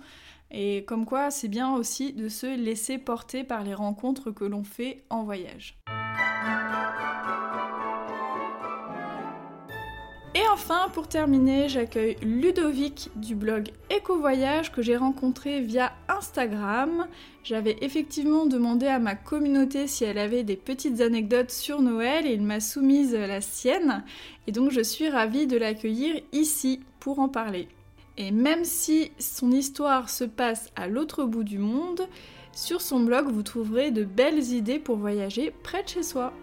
Et 0.51 0.85
comme 0.85 1.05
quoi, 1.05 1.31
c'est 1.31 1.47
bien 1.47 1.73
aussi 1.73 2.13
de 2.13 2.29
se 2.29 2.47
laisser 2.47 2.97
porter 2.97 3.43
par 3.43 3.63
les 3.63 3.73
rencontres 3.73 4.31
que 4.31 4.45
l'on 4.45 4.63
fait 4.63 5.03
en 5.09 5.23
voyage. 5.23 5.77
Et 10.35 10.45
enfin, 10.51 10.89
pour 10.91 11.07
terminer, 11.07 11.69
j'accueille 11.69 12.17
Ludovic 12.21 13.09
du 13.15 13.35
blog 13.35 13.69
Éco-Voyage 13.89 14.69
que 14.73 14.81
j'ai 14.81 14.97
rencontré 14.97 15.61
via 15.61 15.93
Instagram. 16.09 17.07
J'avais 17.45 17.77
effectivement 17.79 18.45
demandé 18.45 18.87
à 18.87 18.99
ma 18.99 19.15
communauté 19.15 19.87
si 19.87 20.03
elle 20.03 20.17
avait 20.17 20.43
des 20.43 20.57
petites 20.57 20.99
anecdotes 20.99 21.51
sur 21.51 21.81
Noël 21.81 22.27
et 22.27 22.33
il 22.33 22.41
m'a 22.41 22.59
soumise 22.59 23.13
la 23.13 23.39
sienne. 23.39 24.03
Et 24.45 24.51
donc 24.51 24.71
je 24.71 24.81
suis 24.81 25.07
ravie 25.07 25.47
de 25.47 25.55
l'accueillir 25.55 26.19
ici 26.33 26.81
pour 26.99 27.19
en 27.19 27.29
parler. 27.29 27.69
Et 28.17 28.31
même 28.31 28.63
si 28.63 29.11
son 29.19 29.51
histoire 29.51 30.09
se 30.09 30.23
passe 30.23 30.71
à 30.75 30.87
l'autre 30.87 31.25
bout 31.25 31.43
du 31.43 31.59
monde, 31.59 32.07
sur 32.53 32.81
son 32.81 33.01
blog 33.01 33.27
vous 33.27 33.43
trouverez 33.43 33.91
de 33.91 34.05
belles 34.05 34.51
idées 34.51 34.79
pour 34.79 34.95
voyager 34.95 35.53
près 35.63 35.83
de 35.83 35.89
chez 35.89 36.03
soi. 36.03 36.33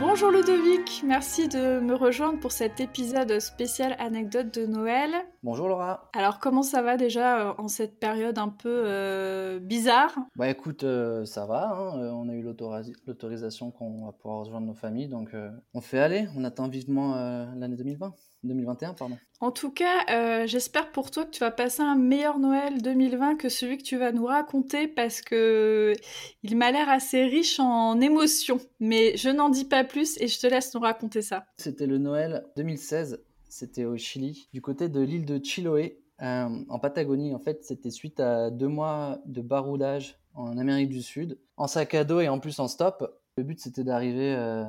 Bonjour 0.00 0.30
Ludovic, 0.30 1.02
merci 1.04 1.46
de 1.46 1.78
me 1.78 1.94
rejoindre 1.94 2.40
pour 2.40 2.52
cet 2.52 2.80
épisode 2.80 3.38
spécial 3.38 3.94
anecdote 3.98 4.54
de 4.54 4.64
Noël. 4.64 5.10
Bonjour 5.42 5.68
Laura. 5.68 6.08
Alors 6.14 6.38
comment 6.38 6.62
ça 6.62 6.80
va 6.80 6.96
déjà 6.96 7.50
euh, 7.50 7.52
en 7.58 7.68
cette 7.68 8.00
période 8.00 8.38
un 8.38 8.48
peu 8.48 8.84
euh, 8.86 9.58
bizarre? 9.58 10.18
Bah 10.36 10.48
écoute, 10.48 10.84
euh, 10.84 11.26
ça 11.26 11.44
va, 11.44 11.74
hein. 11.74 12.14
on 12.14 12.30
a 12.30 12.32
eu 12.32 12.40
l'autorisation 12.42 13.70
qu'on 13.72 14.06
va 14.06 14.12
pouvoir 14.12 14.40
rejoindre 14.40 14.66
nos 14.66 14.74
familles, 14.74 15.08
donc 15.08 15.36
on 15.74 15.80
fait 15.82 15.98
aller, 15.98 16.28
on 16.34 16.44
attend 16.44 16.68
vivement 16.68 17.14
l'année 17.54 17.76
2020. 17.76 18.14
2021, 18.42 18.94
pardon. 18.94 19.18
En 19.40 19.50
tout 19.50 19.70
cas, 19.70 20.04
euh, 20.10 20.46
j'espère 20.46 20.92
pour 20.92 21.10
toi 21.10 21.24
que 21.24 21.30
tu 21.30 21.40
vas 21.40 21.50
passer 21.50 21.82
un 21.82 21.94
meilleur 21.94 22.38
Noël 22.38 22.82
2020 22.82 23.36
que 23.36 23.48
celui 23.48 23.78
que 23.78 23.82
tu 23.82 23.96
vas 23.96 24.12
nous 24.12 24.26
raconter 24.26 24.88
parce 24.88 25.20
que 25.20 25.94
il 26.42 26.56
m'a 26.56 26.70
l'air 26.72 26.88
assez 26.88 27.24
riche 27.24 27.58
en 27.60 28.00
émotions. 28.00 28.60
Mais 28.80 29.16
je 29.16 29.30
n'en 29.30 29.48
dis 29.48 29.64
pas 29.64 29.84
plus 29.84 30.20
et 30.20 30.28
je 30.28 30.38
te 30.38 30.46
laisse 30.46 30.74
nous 30.74 30.80
raconter 30.80 31.22
ça. 31.22 31.44
C'était 31.56 31.86
le 31.86 31.98
Noël 31.98 32.44
2016, 32.56 33.22
c'était 33.48 33.84
au 33.84 33.96
Chili, 33.96 34.48
du 34.52 34.60
côté 34.60 34.88
de 34.88 35.00
l'île 35.00 35.24
de 35.24 35.42
Chiloé, 35.42 36.02
euh, 36.22 36.48
en 36.68 36.78
Patagonie. 36.78 37.34
En 37.34 37.38
fait, 37.38 37.64
c'était 37.64 37.90
suite 37.90 38.20
à 38.20 38.50
deux 38.50 38.68
mois 38.68 39.20
de 39.26 39.40
baroudage 39.40 40.18
en 40.34 40.58
Amérique 40.58 40.90
du 40.90 41.02
Sud, 41.02 41.38
en 41.56 41.66
sac 41.66 41.94
à 41.94 42.04
dos 42.04 42.20
et 42.20 42.28
en 42.28 42.38
plus 42.38 42.58
en 42.58 42.68
stop. 42.68 43.16
Le 43.36 43.42
but, 43.42 43.58
c'était 43.58 43.84
d'arriver 43.84 44.34
euh, 44.34 44.64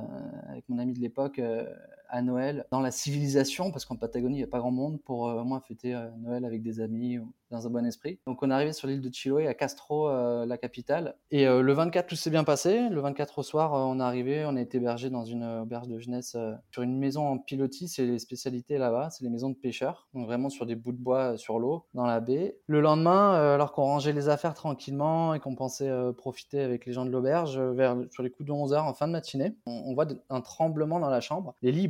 avec 0.48 0.68
mon 0.70 0.78
ami 0.78 0.94
de 0.94 1.00
l'époque 1.00 1.42
à 2.12 2.22
Noël 2.22 2.66
dans 2.72 2.82
la 2.82 2.92
civilisation, 2.92 3.72
parce 3.72 3.86
qu'en 3.86 3.96
Patagonie, 3.96 4.36
il 4.36 4.40
n'y 4.40 4.44
a 4.44 4.48
pas 4.48 4.60
grand 4.60 4.72
monde 4.72 5.02
pour 5.02 5.30
euh, 5.30 5.44
moi 5.44 5.62
fêter 5.62 5.96
euh, 5.96 6.10
Noël 6.20 6.46
avec 6.46 6.62
des 6.62 6.80
amis 6.82 7.18
dans 7.50 7.66
un 7.68 7.70
bon 7.70 7.86
esprit. 7.86 8.20
Donc 8.28 8.44
on 8.44 8.52
est 8.52 8.54
arrivé 8.54 8.72
sur 8.72 8.88
l'île 8.88 9.02
de 9.02 9.14
Chiloé, 9.14 9.48
à 9.48 9.54
Castro, 9.54 10.08
euh, 10.10 10.46
la 10.46 10.58
capitale. 10.58 11.16
Et 11.32 11.46
le 11.46 11.74
24, 11.74 12.08
tout 12.08 12.16
s'est 12.16 12.30
bien 12.30 12.44
passé. 12.44 12.88
Le 12.90 13.02
24 13.02 13.40
au 13.40 13.44
soir, 13.44 13.74
on 13.74 14.00
est 14.00 14.04
arrivé, 14.04 14.46
on 14.46 14.56
a 14.56 14.62
été 14.62 14.78
hébergé 14.78 15.10
dans 15.10 15.26
une 15.26 15.44
auberge 15.44 15.88
de 15.88 15.98
jeunesse 16.00 16.38
sur 16.72 16.82
une 16.82 16.98
maison 16.98 17.28
en 17.28 17.38
pilotis. 17.38 17.90
C'est 17.90 18.06
les 18.06 18.20
spécialités 18.20 18.78
là-bas, 18.78 19.10
c'est 19.10 19.24
les 19.24 19.30
maisons 19.30 19.50
de 19.50 19.56
pêcheurs. 19.56 20.08
Donc 20.14 20.28
vraiment 20.28 20.50
sur 20.50 20.66
des 20.66 20.76
bouts 20.76 20.94
de 20.94 20.98
bois 20.98 21.38
sur 21.38 21.60
l'eau, 21.60 21.86
dans 21.94 22.06
la 22.06 22.20
baie. 22.20 22.58
Le 22.68 22.80
lendemain, 22.80 23.34
alors 23.34 23.74
qu'on 23.74 23.84
rangeait 23.84 24.14
les 24.14 24.30
affaires 24.30 24.54
tranquillement 24.54 25.34
et 25.34 25.40
qu'on 25.40 25.56
pensait 25.56 25.92
profiter 26.18 26.62
avec 26.62 26.86
les 26.86 26.94
gens 26.94 27.06
de 27.06 27.12
l'auberge, 27.12 27.60
vers 27.60 27.98
sur 28.12 28.24
les 28.24 28.30
coups 28.30 28.48
de 28.48 28.54
11h 28.54 28.80
en 28.80 28.94
fin 28.94 29.08
de 29.08 29.14
matinée, 29.14 29.56
on, 29.66 29.94
voit 29.94 30.08
un 30.30 30.42
tremblement 30.42 31.00
dans 31.00 31.10
la 31.10 31.22
chambre. 31.22 31.56
Les 31.62 31.72
lits 31.72 31.90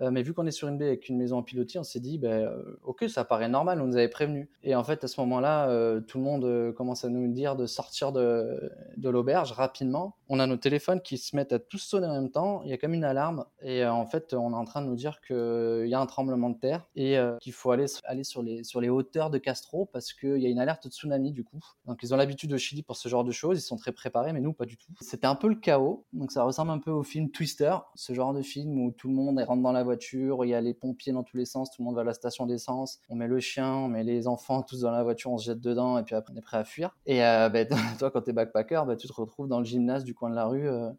euh, 0.00 0.10
mais 0.10 0.22
vu 0.22 0.34
qu'on 0.34 0.46
est 0.46 0.50
sur 0.50 0.68
une 0.68 0.78
baie 0.78 0.86
avec 0.86 1.08
une 1.08 1.16
maison 1.16 1.38
en 1.38 1.42
pilotis, 1.42 1.78
on 1.78 1.84
s'est 1.84 2.00
dit, 2.00 2.18
ben, 2.18 2.44
euh, 2.46 2.78
ok, 2.82 3.04
ça 3.08 3.24
paraît 3.24 3.48
normal, 3.48 3.80
on 3.80 3.86
nous 3.86 3.96
avait 3.96 4.08
prévenu. 4.08 4.50
Et 4.62 4.74
en 4.74 4.84
fait, 4.84 5.04
à 5.04 5.08
ce 5.08 5.20
moment-là, 5.20 5.68
euh, 5.68 6.00
tout 6.00 6.18
le 6.18 6.24
monde 6.24 6.74
commence 6.74 7.04
à 7.04 7.08
nous 7.08 7.26
dire 7.32 7.56
de 7.56 7.66
sortir 7.66 8.12
de, 8.12 8.72
l'auberge 8.96 9.52
rapidement. 9.52 10.16
On 10.28 10.38
a 10.38 10.46
nos 10.46 10.56
téléphones 10.56 11.00
qui 11.00 11.18
se 11.18 11.34
mettent 11.34 11.52
à 11.52 11.58
tous 11.58 11.78
sonner 11.78 12.06
en 12.06 12.14
même 12.14 12.30
temps. 12.30 12.62
Il 12.64 12.70
y 12.70 12.72
a 12.72 12.78
comme 12.78 12.94
une 12.94 13.04
alarme. 13.04 13.44
Et 13.62 13.84
en 13.84 14.06
fait, 14.06 14.34
on 14.34 14.52
est 14.52 14.56
en 14.56 14.64
train 14.64 14.82
de 14.82 14.86
nous 14.86 14.94
dire 14.94 15.20
qu'il 15.20 15.88
y 15.88 15.94
a 15.94 16.00
un 16.00 16.06
tremblement 16.06 16.50
de 16.50 16.58
terre 16.58 16.86
et 16.94 17.18
qu'il 17.40 17.52
faut 17.52 17.72
aller, 17.72 17.86
aller 18.04 18.22
sur, 18.22 18.42
les, 18.42 18.62
sur 18.62 18.80
les 18.80 18.88
hauteurs 18.88 19.30
de 19.30 19.38
Castro 19.38 19.86
parce 19.86 20.12
qu'il 20.12 20.38
y 20.38 20.46
a 20.46 20.48
une 20.48 20.60
alerte 20.60 20.86
de 20.86 20.92
tsunami 20.92 21.32
du 21.32 21.42
coup. 21.42 21.60
Donc, 21.86 21.98
ils 22.02 22.14
ont 22.14 22.16
l'habitude 22.16 22.52
au 22.52 22.58
Chili 22.58 22.82
pour 22.82 22.96
ce 22.96 23.08
genre 23.08 23.24
de 23.24 23.32
choses. 23.32 23.58
Ils 23.58 23.66
sont 23.66 23.76
très 23.76 23.92
préparés, 23.92 24.32
mais 24.32 24.40
nous, 24.40 24.52
pas 24.52 24.66
du 24.66 24.76
tout. 24.76 24.92
C'était 25.00 25.26
un 25.26 25.34
peu 25.34 25.48
le 25.48 25.56
chaos. 25.56 26.06
Donc, 26.12 26.30
ça 26.30 26.44
ressemble 26.44 26.70
un 26.70 26.78
peu 26.78 26.90
au 26.90 27.02
film 27.02 27.30
Twister, 27.30 27.74
ce 27.94 28.12
genre 28.12 28.32
de 28.32 28.42
film 28.42 28.80
où 28.80 28.92
tout 28.92 29.08
le 29.08 29.14
monde 29.14 29.40
est 29.40 29.44
rentre 29.50 29.62
dans 29.62 29.72
la 29.72 29.82
voiture, 29.82 30.44
il 30.44 30.48
y 30.48 30.54
a 30.54 30.60
les 30.60 30.74
pompiers 30.74 31.12
dans 31.12 31.24
tous 31.24 31.36
les 31.36 31.44
sens, 31.44 31.70
tout 31.70 31.82
le 31.82 31.84
monde 31.84 31.96
va 31.96 32.02
à 32.02 32.04
la 32.04 32.14
station 32.14 32.46
d'essence, 32.46 33.00
on 33.08 33.16
met 33.16 33.26
le 33.26 33.40
chien, 33.40 33.72
on 33.74 33.88
met 33.88 34.04
les 34.04 34.28
enfants 34.28 34.62
tous 34.62 34.80
dans 34.80 34.92
la 34.92 35.02
voiture, 35.02 35.32
on 35.32 35.38
se 35.38 35.46
jette 35.46 35.60
dedans 35.60 35.98
et 35.98 36.04
puis 36.04 36.14
après 36.14 36.32
on 36.32 36.36
est 36.36 36.42
prêt 36.42 36.58
à 36.58 36.64
fuir. 36.64 36.96
Et 37.06 37.24
euh, 37.24 37.48
ben, 37.50 37.66
toi, 37.98 38.10
quand 38.10 38.22
tu 38.22 38.30
es 38.30 38.32
backpacker, 38.32 38.82
ben, 38.86 38.96
tu 38.96 39.08
te 39.08 39.12
retrouves 39.12 39.48
dans 39.48 39.58
le 39.58 39.64
gymnase 39.64 40.04
du 40.04 40.14
coin 40.14 40.30
de 40.30 40.36
la 40.36 40.46
rue. 40.46 40.68
Euh, 40.68 40.90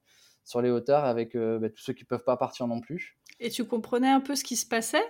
sur 0.43 0.61
les 0.61 0.71
hauteurs 0.71 1.05
avec 1.05 1.35
euh, 1.35 1.59
ben, 1.59 1.69
tous 1.69 1.83
ceux 1.83 1.93
qui 1.93 2.03
peuvent 2.03 2.23
pas 2.23 2.35
partir 2.35 2.67
non 2.67 2.81
plus. 2.81 3.19
Et 3.39 3.49
tu 3.49 3.63
comprenais 3.63 4.09
un 4.09 4.19
peu 4.19 4.35
ce 4.35 4.43
qui 4.43 4.55
se 4.55 4.65
passait? 4.65 5.03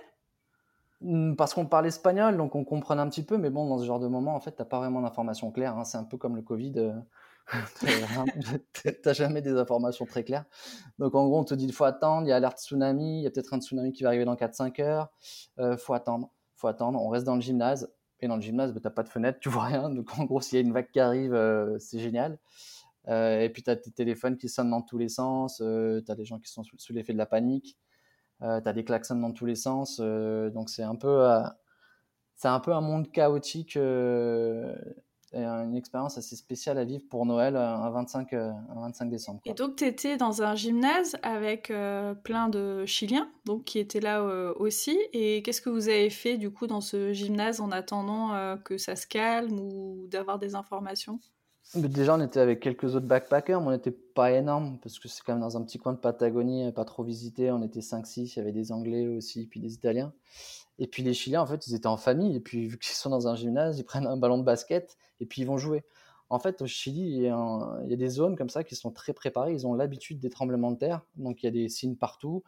Mmh, 1.00 1.34
parce 1.36 1.54
qu'on 1.54 1.66
parle 1.66 1.86
espagnol, 1.86 2.36
donc 2.36 2.54
on 2.54 2.64
comprenait 2.64 3.02
un 3.02 3.08
petit 3.08 3.24
peu, 3.24 3.38
mais 3.38 3.50
bon, 3.50 3.66
dans 3.66 3.78
ce 3.78 3.84
genre 3.84 3.98
de 3.98 4.06
moment, 4.06 4.36
en 4.36 4.40
fait, 4.40 4.52
t'as 4.52 4.64
pas 4.64 4.78
vraiment 4.78 5.00
d'informations 5.00 5.50
claires. 5.50 5.76
Hein. 5.76 5.84
C'est 5.84 5.98
un 5.98 6.04
peu 6.04 6.16
comme 6.16 6.36
le 6.36 6.42
Covid. 6.42 6.92
T'as 9.02 9.12
jamais 9.12 9.42
des 9.42 9.52
informations 9.52 10.06
très 10.06 10.24
claires. 10.24 10.44
Donc 10.98 11.14
en 11.14 11.26
gros, 11.26 11.40
on 11.40 11.44
te 11.44 11.54
dit 11.54 11.64
il 11.64 11.72
faut 11.72 11.84
attendre, 11.84 12.26
il 12.26 12.30
y 12.30 12.32
a 12.32 12.36
alerte 12.36 12.58
tsunami, 12.58 13.20
il 13.20 13.24
y 13.24 13.26
a 13.26 13.30
peut-être 13.30 13.52
un 13.54 13.60
tsunami 13.60 13.92
qui 13.92 14.02
va 14.02 14.10
arriver 14.10 14.24
dans 14.24 14.34
4-5 14.34 14.80
heures, 14.82 15.10
euh, 15.58 15.76
faut 15.76 15.94
attendre, 15.94 16.30
faut 16.54 16.68
attendre. 16.68 17.00
On 17.00 17.08
reste 17.08 17.26
dans 17.26 17.34
le 17.34 17.40
gymnase, 17.40 17.92
et 18.20 18.28
dans 18.28 18.36
le 18.36 18.42
gymnase, 18.42 18.72
bah, 18.72 18.80
t'as 18.82 18.90
pas 18.90 19.02
de 19.02 19.08
fenêtre, 19.08 19.40
tu 19.40 19.48
vois 19.48 19.64
rien. 19.64 19.90
Donc 19.90 20.18
en 20.18 20.24
gros, 20.24 20.40
s'il 20.40 20.58
y 20.58 20.62
a 20.62 20.64
une 20.64 20.72
vague 20.72 20.90
qui 20.90 21.00
arrive, 21.00 21.34
euh, 21.34 21.78
c'est 21.78 21.98
génial. 21.98 22.38
Euh, 23.08 23.40
et 23.40 23.48
puis 23.48 23.62
tu 23.62 23.70
as 23.70 23.76
tes 23.76 23.90
téléphones 23.90 24.36
qui 24.36 24.48
sonnent 24.48 24.70
dans 24.70 24.82
tous 24.82 24.98
les 24.98 25.08
sens, 25.08 25.60
euh, 25.60 26.00
tu 26.04 26.12
as 26.12 26.14
des 26.14 26.24
gens 26.24 26.38
qui 26.38 26.50
sont 26.50 26.62
sous, 26.62 26.92
l'effet 26.92 27.12
de 27.12 27.18
la 27.18 27.26
panique, 27.26 27.76
euh, 28.42 28.60
tu 28.60 28.68
as 28.68 28.72
des 28.72 28.84
klaxons 28.84 29.16
dans 29.16 29.32
tous 29.32 29.46
les 29.46 29.56
sens. 29.56 29.98
donc 30.00 30.70
c'est 30.70 30.84
un 30.84 30.94
peu 30.96 31.28
c'est 32.34 32.48
un 32.48 32.60
peu 32.60 32.72
un 32.72 32.80
monde 32.80 33.10
chaotique 33.10 33.74
une 35.34 35.76
expérience 35.76 36.18
assez 36.18 36.36
spéciale 36.36 36.78
à 36.78 36.84
vivre 36.84 37.04
pour 37.08 37.26
Noël 37.26 37.56
euh, 37.56 37.74
un 37.74 37.90
25, 37.90 38.32
un 38.32 38.54
25 38.74 39.08
décembre. 39.08 39.40
Et 39.44 39.54
donc, 39.54 39.76
tu 39.76 39.84
étais 39.84 40.16
dans 40.16 40.42
un 40.42 40.54
gymnase 40.54 41.16
avec 41.22 41.70
euh, 41.70 42.14
plein 42.14 42.48
de 42.48 42.84
Chiliens 42.86 43.28
donc, 43.44 43.64
qui 43.64 43.78
étaient 43.78 44.00
là 44.00 44.22
euh, 44.22 44.52
aussi. 44.56 44.98
Et 45.12 45.42
qu'est-ce 45.42 45.60
que 45.60 45.70
vous 45.70 45.88
avez 45.88 46.10
fait 46.10 46.36
du 46.36 46.50
coup 46.50 46.66
dans 46.66 46.80
ce 46.80 47.12
gymnase 47.12 47.60
en 47.60 47.70
attendant 47.70 48.56
que 48.64 48.78
ça 48.78 48.96
se 48.96 49.06
calme 49.06 49.58
ou 49.58 50.06
d'avoir 50.08 50.38
des 50.38 50.54
informations? 50.54 51.18
Déjà, 51.74 52.16
on 52.16 52.20
était 52.20 52.40
avec 52.40 52.60
quelques 52.60 52.96
autres 52.96 53.06
backpackers, 53.06 53.60
mais 53.60 53.68
on 53.68 53.70
n'était 53.70 53.92
pas 53.92 54.32
énorme 54.32 54.78
parce 54.82 54.98
que 54.98 55.08
c'est 55.08 55.22
quand 55.24 55.32
même 55.32 55.40
dans 55.40 55.56
un 55.56 55.62
petit 55.62 55.78
coin 55.78 55.92
de 55.92 55.98
Patagonie, 55.98 56.70
pas 56.72 56.84
trop 56.84 57.02
visité. 57.02 57.50
On 57.50 57.62
était 57.62 57.80
5-6, 57.80 58.34
il 58.34 58.36
y 58.36 58.40
avait 58.40 58.52
des 58.52 58.72
Anglais 58.72 59.06
aussi, 59.08 59.46
puis 59.46 59.60
des 59.60 59.72
Italiens. 59.72 60.12
Et 60.78 60.86
puis 60.86 61.02
les 61.02 61.14
Chiliens, 61.14 61.42
en 61.42 61.46
fait, 61.46 61.66
ils 61.66 61.74
étaient 61.74 61.86
en 61.86 61.96
famille. 61.96 62.36
Et 62.36 62.40
puis, 62.40 62.66
vu 62.66 62.78
qu'ils 62.78 62.94
sont 62.94 63.10
dans 63.10 63.28
un 63.28 63.36
gymnase, 63.36 63.78
ils 63.78 63.84
prennent 63.84 64.06
un 64.06 64.16
ballon 64.16 64.38
de 64.38 64.44
basket 64.44 64.96
et 65.20 65.26
puis 65.26 65.42
ils 65.42 65.44
vont 65.46 65.58
jouer. 65.58 65.84
En 66.30 66.38
fait, 66.38 66.62
au 66.62 66.66
Chili, 66.66 67.16
il 67.16 67.22
y, 67.22 67.28
a 67.28 67.96
des 67.96 68.08
zones 68.08 68.36
comme 68.36 68.48
ça 68.48 68.64
qui 68.64 68.74
sont 68.74 68.90
très 68.90 69.12
préparées. 69.12 69.52
Ils 69.52 69.66
ont 69.66 69.74
l'habitude 69.74 70.18
des 70.18 70.30
tremblements 70.30 70.70
de 70.70 70.78
terre, 70.78 71.02
donc 71.16 71.42
il 71.42 71.46
y 71.46 71.48
a 71.48 71.52
des 71.52 71.68
signes 71.68 71.96
partout. 71.96 72.42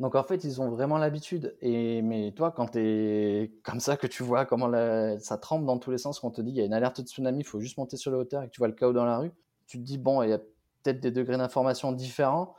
Donc 0.00 0.16
en 0.16 0.22
fait, 0.22 0.44
ils 0.44 0.60
ont 0.60 0.68
vraiment 0.68 0.98
l'habitude. 0.98 1.56
Et 1.62 2.02
mais 2.02 2.32
toi, 2.32 2.50
quand 2.50 2.72
tu 2.72 2.78
es 2.78 3.52
comme 3.62 3.80
ça, 3.80 3.96
que 3.96 4.06
tu 4.06 4.22
vois 4.22 4.44
comment 4.44 4.70
ça 5.18 5.38
tremble 5.38 5.64
dans 5.64 5.78
tous 5.78 5.90
les 5.90 5.98
sens, 5.98 6.20
qu'on 6.20 6.30
te 6.30 6.42
dit 6.42 6.50
il 6.50 6.56
y 6.56 6.60
a 6.60 6.64
une 6.64 6.74
alerte 6.74 7.00
de 7.00 7.06
tsunami, 7.06 7.40
il 7.40 7.46
faut 7.46 7.60
juste 7.60 7.78
monter 7.78 7.96
sur 7.96 8.10
la 8.10 8.18
hauteur 8.18 8.42
et 8.42 8.46
que 8.46 8.50
tu 8.50 8.58
vois 8.58 8.68
le 8.68 8.74
chaos 8.74 8.92
dans 8.92 9.06
la 9.06 9.18
rue, 9.18 9.32
tu 9.66 9.78
te 9.78 9.82
dis 9.82 9.98
bon, 9.98 10.22
il 10.22 10.30
y 10.30 10.32
a 10.32 10.38
peut-être 10.38 11.00
des 11.00 11.10
degrés 11.10 11.38
d'information 11.38 11.92
différents, 11.92 12.54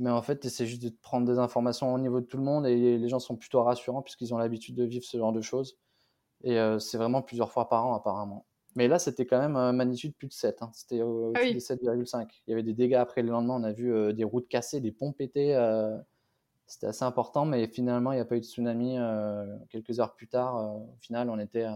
mais 0.00 0.10
en 0.10 0.22
fait, 0.22 0.48
c'est 0.48 0.66
juste 0.66 0.82
de 0.82 0.88
prendre 1.02 1.30
des 1.30 1.38
informations 1.38 1.92
au 1.92 1.98
niveau 1.98 2.20
de 2.20 2.26
tout 2.26 2.38
le 2.38 2.42
monde 2.42 2.66
et 2.66 2.96
les 2.96 3.08
gens 3.10 3.18
sont 3.18 3.36
plutôt 3.36 3.62
rassurants 3.62 4.00
puisqu'ils 4.00 4.32
ont 4.32 4.38
l'habitude 4.38 4.74
de 4.74 4.84
vivre 4.84 5.04
ce 5.04 5.18
genre 5.18 5.32
de 5.32 5.42
choses. 5.42 5.78
Et 6.42 6.58
euh, 6.58 6.78
c'est 6.78 6.96
vraiment 6.96 7.20
plusieurs 7.20 7.52
fois 7.52 7.68
par 7.68 7.86
an 7.86 7.94
apparemment. 7.94 8.46
Mais 8.76 8.88
là, 8.88 8.98
c'était 8.98 9.26
quand 9.26 9.38
même 9.38 9.56
euh, 9.56 9.72
magnitude 9.72 10.14
plus 10.16 10.28
de 10.28 10.32
7. 10.32 10.62
Hein. 10.62 10.70
C'était 10.72 11.02
au 11.02 11.34
ah 11.36 11.40
7,5. 11.40 12.28
Il 12.46 12.50
y 12.50 12.52
avait 12.54 12.62
des 12.62 12.72
dégâts 12.72 12.94
après 12.94 13.20
le 13.20 13.28
lendemain. 13.28 13.60
On 13.60 13.62
a 13.62 13.72
vu 13.72 13.92
euh, 13.92 14.14
des 14.14 14.24
routes 14.24 14.48
cassées, 14.48 14.80
des 14.80 14.90
ponts 14.90 15.12
pétés. 15.12 15.54
c'était 16.66 16.86
assez 16.86 17.04
important, 17.04 17.44
mais 17.44 17.66
finalement, 17.66 18.12
il 18.12 18.14
n'y 18.14 18.22
a 18.22 18.24
pas 18.24 18.36
eu 18.36 18.40
de 18.40 18.46
tsunami. 18.46 18.96
quelques 19.68 20.00
heures 20.00 20.14
plus 20.14 20.28
tard, 20.28 20.76
au 20.76 20.96
final, 21.02 21.28
on 21.28 21.38
était, 21.38 21.66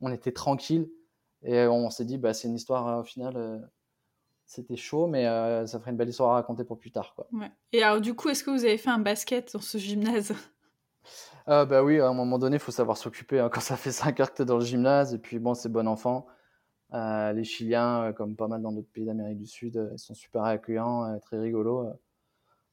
on 0.00 0.10
était 0.10 0.32
tranquille. 0.32 0.90
Et 1.42 1.66
on 1.66 1.90
s'est 1.90 2.06
dit, 2.06 2.16
bah, 2.16 2.32
c'est 2.32 2.48
une 2.48 2.54
histoire, 2.54 3.00
au 3.00 3.04
final, 3.04 3.68
c'était 4.54 4.76
chaud, 4.76 5.06
mais 5.06 5.26
euh, 5.26 5.66
ça 5.66 5.80
ferait 5.80 5.90
une 5.90 5.96
belle 5.96 6.08
histoire 6.08 6.30
à 6.30 6.34
raconter 6.34 6.64
pour 6.64 6.78
plus 6.78 6.90
tard. 6.90 7.14
Quoi. 7.14 7.26
Et 7.72 7.82
alors, 7.82 8.00
du 8.00 8.14
coup, 8.14 8.28
est-ce 8.28 8.44
que 8.44 8.50
vous 8.50 8.64
avez 8.64 8.78
fait 8.78 8.90
un 8.90 8.98
basket 8.98 9.52
dans 9.52 9.60
ce 9.60 9.78
gymnase? 9.78 10.32
Euh, 11.48 11.66
Bah 11.66 11.84
oui, 11.84 12.00
à 12.00 12.08
un 12.08 12.14
moment 12.14 12.38
donné, 12.38 12.56
il 12.56 12.58
faut 12.58 12.72
savoir 12.72 12.96
s'occuper. 12.96 13.38
Hein. 13.38 13.50
Quand 13.52 13.60
ça 13.60 13.76
fait 13.76 13.92
5 13.92 14.18
heures 14.18 14.30
que 14.30 14.36
tu 14.36 14.42
es 14.42 14.44
dans 14.46 14.56
le 14.56 14.64
gymnase, 14.64 15.12
et 15.12 15.18
puis 15.18 15.38
bon, 15.38 15.52
c'est 15.52 15.68
bon 15.68 15.86
enfant. 15.86 16.26
Euh, 16.94 17.34
les 17.34 17.44
Chiliens, 17.44 18.14
comme 18.14 18.34
pas 18.34 18.48
mal 18.48 18.62
dans 18.62 18.72
d'autres 18.72 18.88
pays 18.90 19.04
d'Amérique 19.04 19.36
du 19.36 19.46
Sud, 19.46 19.90
ils 19.92 19.98
sont 19.98 20.14
super 20.14 20.44
accueillants, 20.44 21.18
très 21.18 21.38
rigolos. 21.38 21.92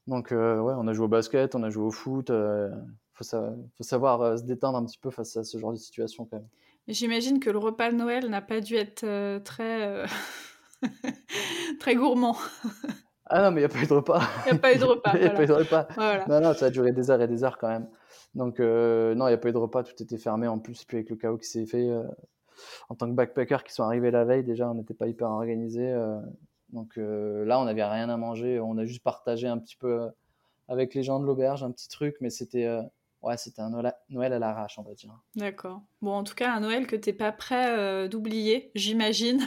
Donc, 0.08 0.32
ouais, 0.32 0.38
on 0.38 0.88
a 0.88 0.94
joué 0.94 1.04
au 1.04 1.10
basket, 1.10 1.54
on 1.56 1.64
a 1.64 1.70
joué 1.70 1.84
au 1.84 1.92
foot. 1.92 2.30
Il 2.30 2.72
faut, 3.12 3.26
faut, 3.26 3.84
savoir 3.84 4.40
se 4.40 4.44
détendre 4.44 4.78
un 4.78 4.86
petit 4.86 5.00
peu 5.00 5.10
face 5.10 5.36
à 5.36 5.44
ce 5.44 5.58
genre 5.58 5.74
de 5.74 5.78
situation 5.78 6.24
quand 6.24 6.38
même. 6.38 6.48
J'imagine 6.88 7.42
que 7.42 7.50
le 7.50 7.58
repas 7.58 7.92
de 7.92 7.98
Noël 7.98 8.30
n'a 8.30 8.42
pas 8.42 8.62
dû 8.62 8.76
être 8.76 9.06
très 9.44 10.06
Très 11.80 11.96
gourmand. 11.96 12.36
ah 13.26 13.44
non, 13.44 13.52
mais 13.52 13.62
il 13.62 13.66
n'y 13.66 13.72
a 13.72 13.74
pas 13.74 13.84
eu 13.84 13.88
de 13.88 13.94
repas. 13.94 14.22
Il 14.46 14.52
n'y 14.52 14.58
a 14.58 14.62
pas 14.62 14.74
eu 14.74 14.78
de 14.78 14.84
repas. 14.84 15.12
Il 15.16 15.22
n'y 15.22 15.28
a 15.28 15.32
pas 15.32 15.44
eu 15.44 15.48
de 15.48 15.54
repas. 15.54 15.88
Non, 16.28 16.42
non, 16.42 16.54
ça 16.54 16.68
a 16.68 16.70
duré 16.70 16.92
des 16.92 17.10
heures 17.10 17.22
et 17.22 17.28
des 17.28 17.44
heures 17.44 17.58
quand 17.58 17.70
même. 17.70 17.88
Donc, 18.36 18.60
euh, 18.60 19.14
non, 19.16 19.28
il 19.28 19.32
n'y 19.32 19.36
a 19.36 19.38
pas 19.38 19.50
eu 19.50 19.54
de 19.54 19.58
repas, 19.58 19.84
tout 19.84 20.02
était 20.02 20.18
fermé 20.18 20.48
en 20.48 20.60
plus. 20.60 20.86
Puis 20.86 20.98
avec 20.98 21.10
le 21.10 21.16
chaos 21.16 21.38
qui 21.38 21.48
s'est 21.48 21.66
fait, 21.66 21.90
euh, 21.90 22.04
en 22.90 22.96
tant 22.96 23.08
que 23.08 23.14
backpacker 23.14 23.64
qui 23.66 23.74
sont 23.74 23.84
arrivés 23.84 24.12
la 24.12 24.24
veille, 24.26 24.44
déjà, 24.44 24.70
on 24.70 24.76
n'était 24.76 24.94
pas 24.94 25.08
hyper 25.08 25.30
organisé. 25.30 25.92
Euh. 25.92 26.20
donc 26.70 26.94
là, 26.96 27.60
on 27.60 27.66
n'avait 27.66 27.84
rien 27.84 28.10
à 28.10 28.18
manger. 28.18 28.60
On 28.60 28.78
a 28.78 28.86
juste 28.86 29.04
partagé 29.04 29.48
un 29.48 29.58
petit 29.58 29.76
peu 29.76 30.10
avec 30.68 30.94
les 30.94 31.04
gens 31.04 31.20
de 31.20 31.26
l'auberge, 31.26 31.64
un 31.64 31.72
petit 31.72 31.90
truc, 31.90 32.16
mais 32.22 32.30
c'était. 32.30 32.70
Ouais, 33.22 33.38
c'était 33.38 33.62
un 33.62 33.70
Noël 34.10 34.34
à 34.34 34.40
l'arrache, 34.40 34.80
on 34.80 34.82
va 34.82 34.96
dire. 34.96 35.16
D'accord. 35.36 35.84
Bon, 36.02 36.14
en 36.14 36.24
tout 36.24 36.34
cas, 36.34 36.54
un 36.54 36.62
Noël 36.62 36.88
que 36.88 36.96
tu 36.96 37.10
n'es 37.10 37.14
pas 37.14 37.32
prêt 37.32 38.10
d'oublier, 38.10 38.72
j'imagine. 38.74 39.42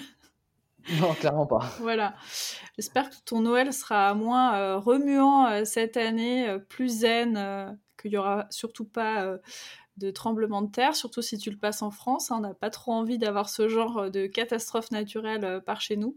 Non, 1.00 1.14
clairement 1.14 1.46
pas. 1.46 1.60
voilà. 1.80 2.14
J'espère 2.76 3.10
que 3.10 3.16
ton 3.24 3.40
Noël 3.40 3.72
sera 3.72 4.14
moins 4.14 4.56
euh, 4.56 4.78
remuant 4.78 5.46
euh, 5.46 5.64
cette 5.64 5.96
année, 5.96 6.48
euh, 6.48 6.58
plus 6.58 7.00
zen, 7.00 7.78
qu'il 8.00 8.10
n'y 8.10 8.16
aura 8.16 8.46
surtout 8.50 8.84
pas 8.84 9.38
de 9.96 10.10
tremblement 10.10 10.62
de 10.62 10.70
terre, 10.70 10.94
surtout 10.94 11.22
si 11.22 11.38
tu 11.38 11.50
le 11.50 11.56
passes 11.56 11.82
en 11.82 11.90
France. 11.90 12.30
On 12.30 12.40
n'a 12.40 12.54
pas 12.54 12.70
trop 12.70 12.92
envie 12.92 13.18
d'avoir 13.18 13.48
ce 13.48 13.68
genre 13.68 14.10
de 14.10 14.26
catastrophe 14.26 14.90
naturelle 14.90 15.62
par 15.64 15.80
chez 15.80 15.96
nous. 15.96 16.16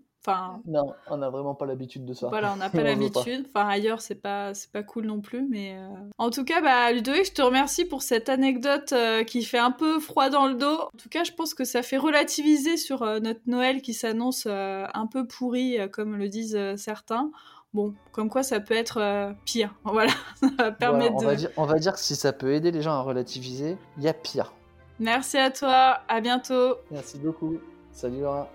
Non, 0.65 0.93
on 1.09 1.17
n'a 1.17 1.29
vraiment 1.29 1.55
pas 1.55 1.65
l'habitude 1.65 2.05
de 2.05 2.13
ça. 2.13 2.27
Voilà, 2.27 2.53
on 2.53 2.57
n'a 2.57 2.69
pas 2.69 2.83
l'habitude. 2.83 3.45
Enfin, 3.47 3.67
ailleurs, 3.67 4.01
c'est 4.01 4.15
pas, 4.15 4.53
c'est 4.53 4.71
pas 4.71 4.83
cool 4.83 5.05
non 5.05 5.21
plus. 5.21 5.47
Mais 5.47 5.77
euh. 5.77 5.87
en 6.17 6.29
tout 6.29 6.43
cas, 6.43 6.61
bah, 6.61 6.91
Ludovic, 6.91 7.27
je 7.27 7.33
te 7.33 7.41
remercie 7.41 7.85
pour 7.85 8.01
cette 8.01 8.29
anecdote 8.29 8.91
euh, 8.93 9.23
qui 9.23 9.43
fait 9.43 9.57
un 9.57 9.71
peu 9.71 9.99
froid 9.99 10.29
dans 10.29 10.47
le 10.47 10.55
dos. 10.55 10.79
En 10.81 10.97
tout 10.97 11.09
cas, 11.09 11.23
je 11.23 11.31
pense 11.31 11.53
que 11.53 11.63
ça 11.63 11.81
fait 11.81 11.97
relativiser 11.97 12.77
sur 12.77 13.03
euh, 13.03 13.19
notre 13.19 13.41
Noël 13.47 13.81
qui 13.81 13.93
s'annonce 13.93 14.47
un 14.47 15.07
peu 15.11 15.27
pourri, 15.27 15.77
comme 15.91 16.15
le 16.15 16.29
disent 16.29 16.59
certains. 16.75 17.31
Bon, 17.73 17.93
comme 18.11 18.29
quoi 18.29 18.43
ça 18.43 18.59
peut 18.59 18.73
être 18.73 19.33
pire. 19.45 19.73
Voilà, 19.83 20.11
ça 20.35 20.47
va 20.57 20.71
permettre 20.71 21.15
on, 21.15 21.25
va 21.25 21.35
dire, 21.35 21.49
on 21.57 21.65
va 21.65 21.79
dire 21.79 21.93
que 21.93 21.99
si 21.99 22.15
ça 22.15 22.33
peut 22.33 22.53
aider 22.53 22.71
les 22.71 22.81
gens 22.81 22.93
à 22.93 23.01
relativiser, 23.01 23.77
il 23.97 24.03
y 24.03 24.07
a 24.07 24.13
pire. 24.13 24.53
Merci 24.99 25.37
à 25.37 25.51
toi, 25.51 25.99
à 26.07 26.21
bientôt. 26.21 26.75
Merci 26.91 27.19
beaucoup. 27.19 27.57
Salut 27.91 28.21
Laura. 28.21 28.49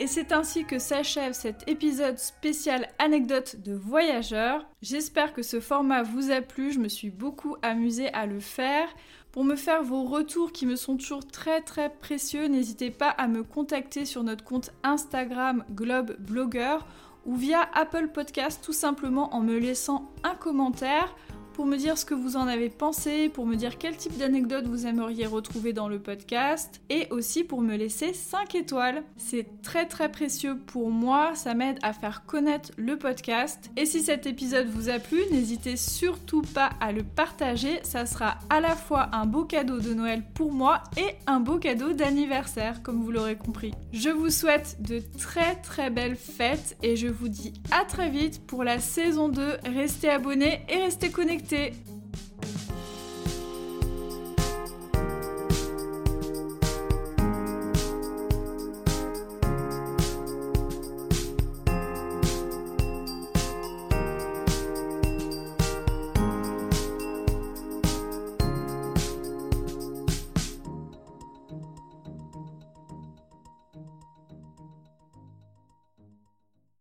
Et 0.00 0.06
c'est 0.06 0.32
ainsi 0.32 0.64
que 0.64 0.78
s'achève 0.78 1.34
cet 1.34 1.68
épisode 1.68 2.18
spécial 2.18 2.88
anecdote 2.98 3.56
de 3.56 3.74
voyageurs. 3.74 4.64
J'espère 4.80 5.34
que 5.34 5.42
ce 5.42 5.60
format 5.60 6.02
vous 6.02 6.30
a 6.30 6.40
plu, 6.40 6.72
je 6.72 6.78
me 6.78 6.88
suis 6.88 7.10
beaucoup 7.10 7.56
amusée 7.60 8.10
à 8.14 8.24
le 8.24 8.40
faire. 8.40 8.88
Pour 9.30 9.44
me 9.44 9.56
faire 9.56 9.82
vos 9.82 10.04
retours 10.04 10.52
qui 10.52 10.64
me 10.64 10.74
sont 10.74 10.96
toujours 10.96 11.26
très 11.26 11.60
très 11.60 11.90
précieux, 11.90 12.46
n'hésitez 12.46 12.90
pas 12.90 13.10
à 13.10 13.28
me 13.28 13.44
contacter 13.44 14.06
sur 14.06 14.22
notre 14.22 14.42
compte 14.42 14.70
Instagram 14.84 15.66
Globe 15.72 16.16
Blogger 16.18 16.78
ou 17.26 17.36
via 17.36 17.68
Apple 17.74 18.08
Podcast 18.08 18.62
tout 18.64 18.72
simplement 18.72 19.34
en 19.34 19.42
me 19.42 19.58
laissant 19.58 20.10
un 20.24 20.34
commentaire 20.34 21.14
pour 21.60 21.68
me 21.68 21.76
dire 21.76 21.98
ce 21.98 22.06
que 22.06 22.14
vous 22.14 22.38
en 22.38 22.46
avez 22.46 22.70
pensé, 22.70 23.28
pour 23.28 23.44
me 23.44 23.54
dire 23.54 23.76
quel 23.76 23.94
type 23.94 24.16
d'anecdote 24.16 24.64
vous 24.64 24.86
aimeriez 24.86 25.26
retrouver 25.26 25.74
dans 25.74 25.88
le 25.88 25.98
podcast 25.98 26.80
et 26.88 27.06
aussi 27.10 27.44
pour 27.44 27.60
me 27.60 27.76
laisser 27.76 28.14
5 28.14 28.54
étoiles. 28.54 29.02
C'est 29.18 29.60
très 29.60 29.84
très 29.84 30.10
précieux 30.10 30.56
pour 30.56 30.90
moi, 30.90 31.34
ça 31.34 31.52
m'aide 31.52 31.78
à 31.82 31.92
faire 31.92 32.24
connaître 32.24 32.70
le 32.78 32.96
podcast. 32.96 33.70
Et 33.76 33.84
si 33.84 34.00
cet 34.00 34.24
épisode 34.24 34.68
vous 34.68 34.88
a 34.88 34.98
plu, 34.98 35.20
n'hésitez 35.32 35.76
surtout 35.76 36.40
pas 36.40 36.70
à 36.80 36.92
le 36.92 37.02
partager, 37.02 37.78
ça 37.82 38.06
sera 38.06 38.38
à 38.48 38.62
la 38.62 38.74
fois 38.74 39.10
un 39.12 39.26
beau 39.26 39.44
cadeau 39.44 39.80
de 39.80 39.92
Noël 39.92 40.22
pour 40.32 40.54
moi 40.54 40.82
et 40.96 41.14
un 41.26 41.40
beau 41.40 41.58
cadeau 41.58 41.92
d'anniversaire, 41.92 42.82
comme 42.82 43.02
vous 43.02 43.12
l'aurez 43.12 43.36
compris. 43.36 43.74
Je 43.92 44.08
vous 44.08 44.30
souhaite 44.30 44.78
de 44.80 45.02
très 45.18 45.56
très 45.56 45.90
belles 45.90 46.16
fêtes 46.16 46.78
et 46.82 46.96
je 46.96 47.08
vous 47.08 47.28
dis 47.28 47.52
à 47.70 47.84
très 47.84 48.08
vite 48.08 48.46
pour 48.46 48.64
la 48.64 48.78
saison 48.78 49.28
2. 49.28 49.58
Restez 49.74 50.08
abonnés 50.08 50.62
et 50.70 50.76
restez 50.76 51.10
connectés. 51.10 51.49
C'est... 51.50 51.72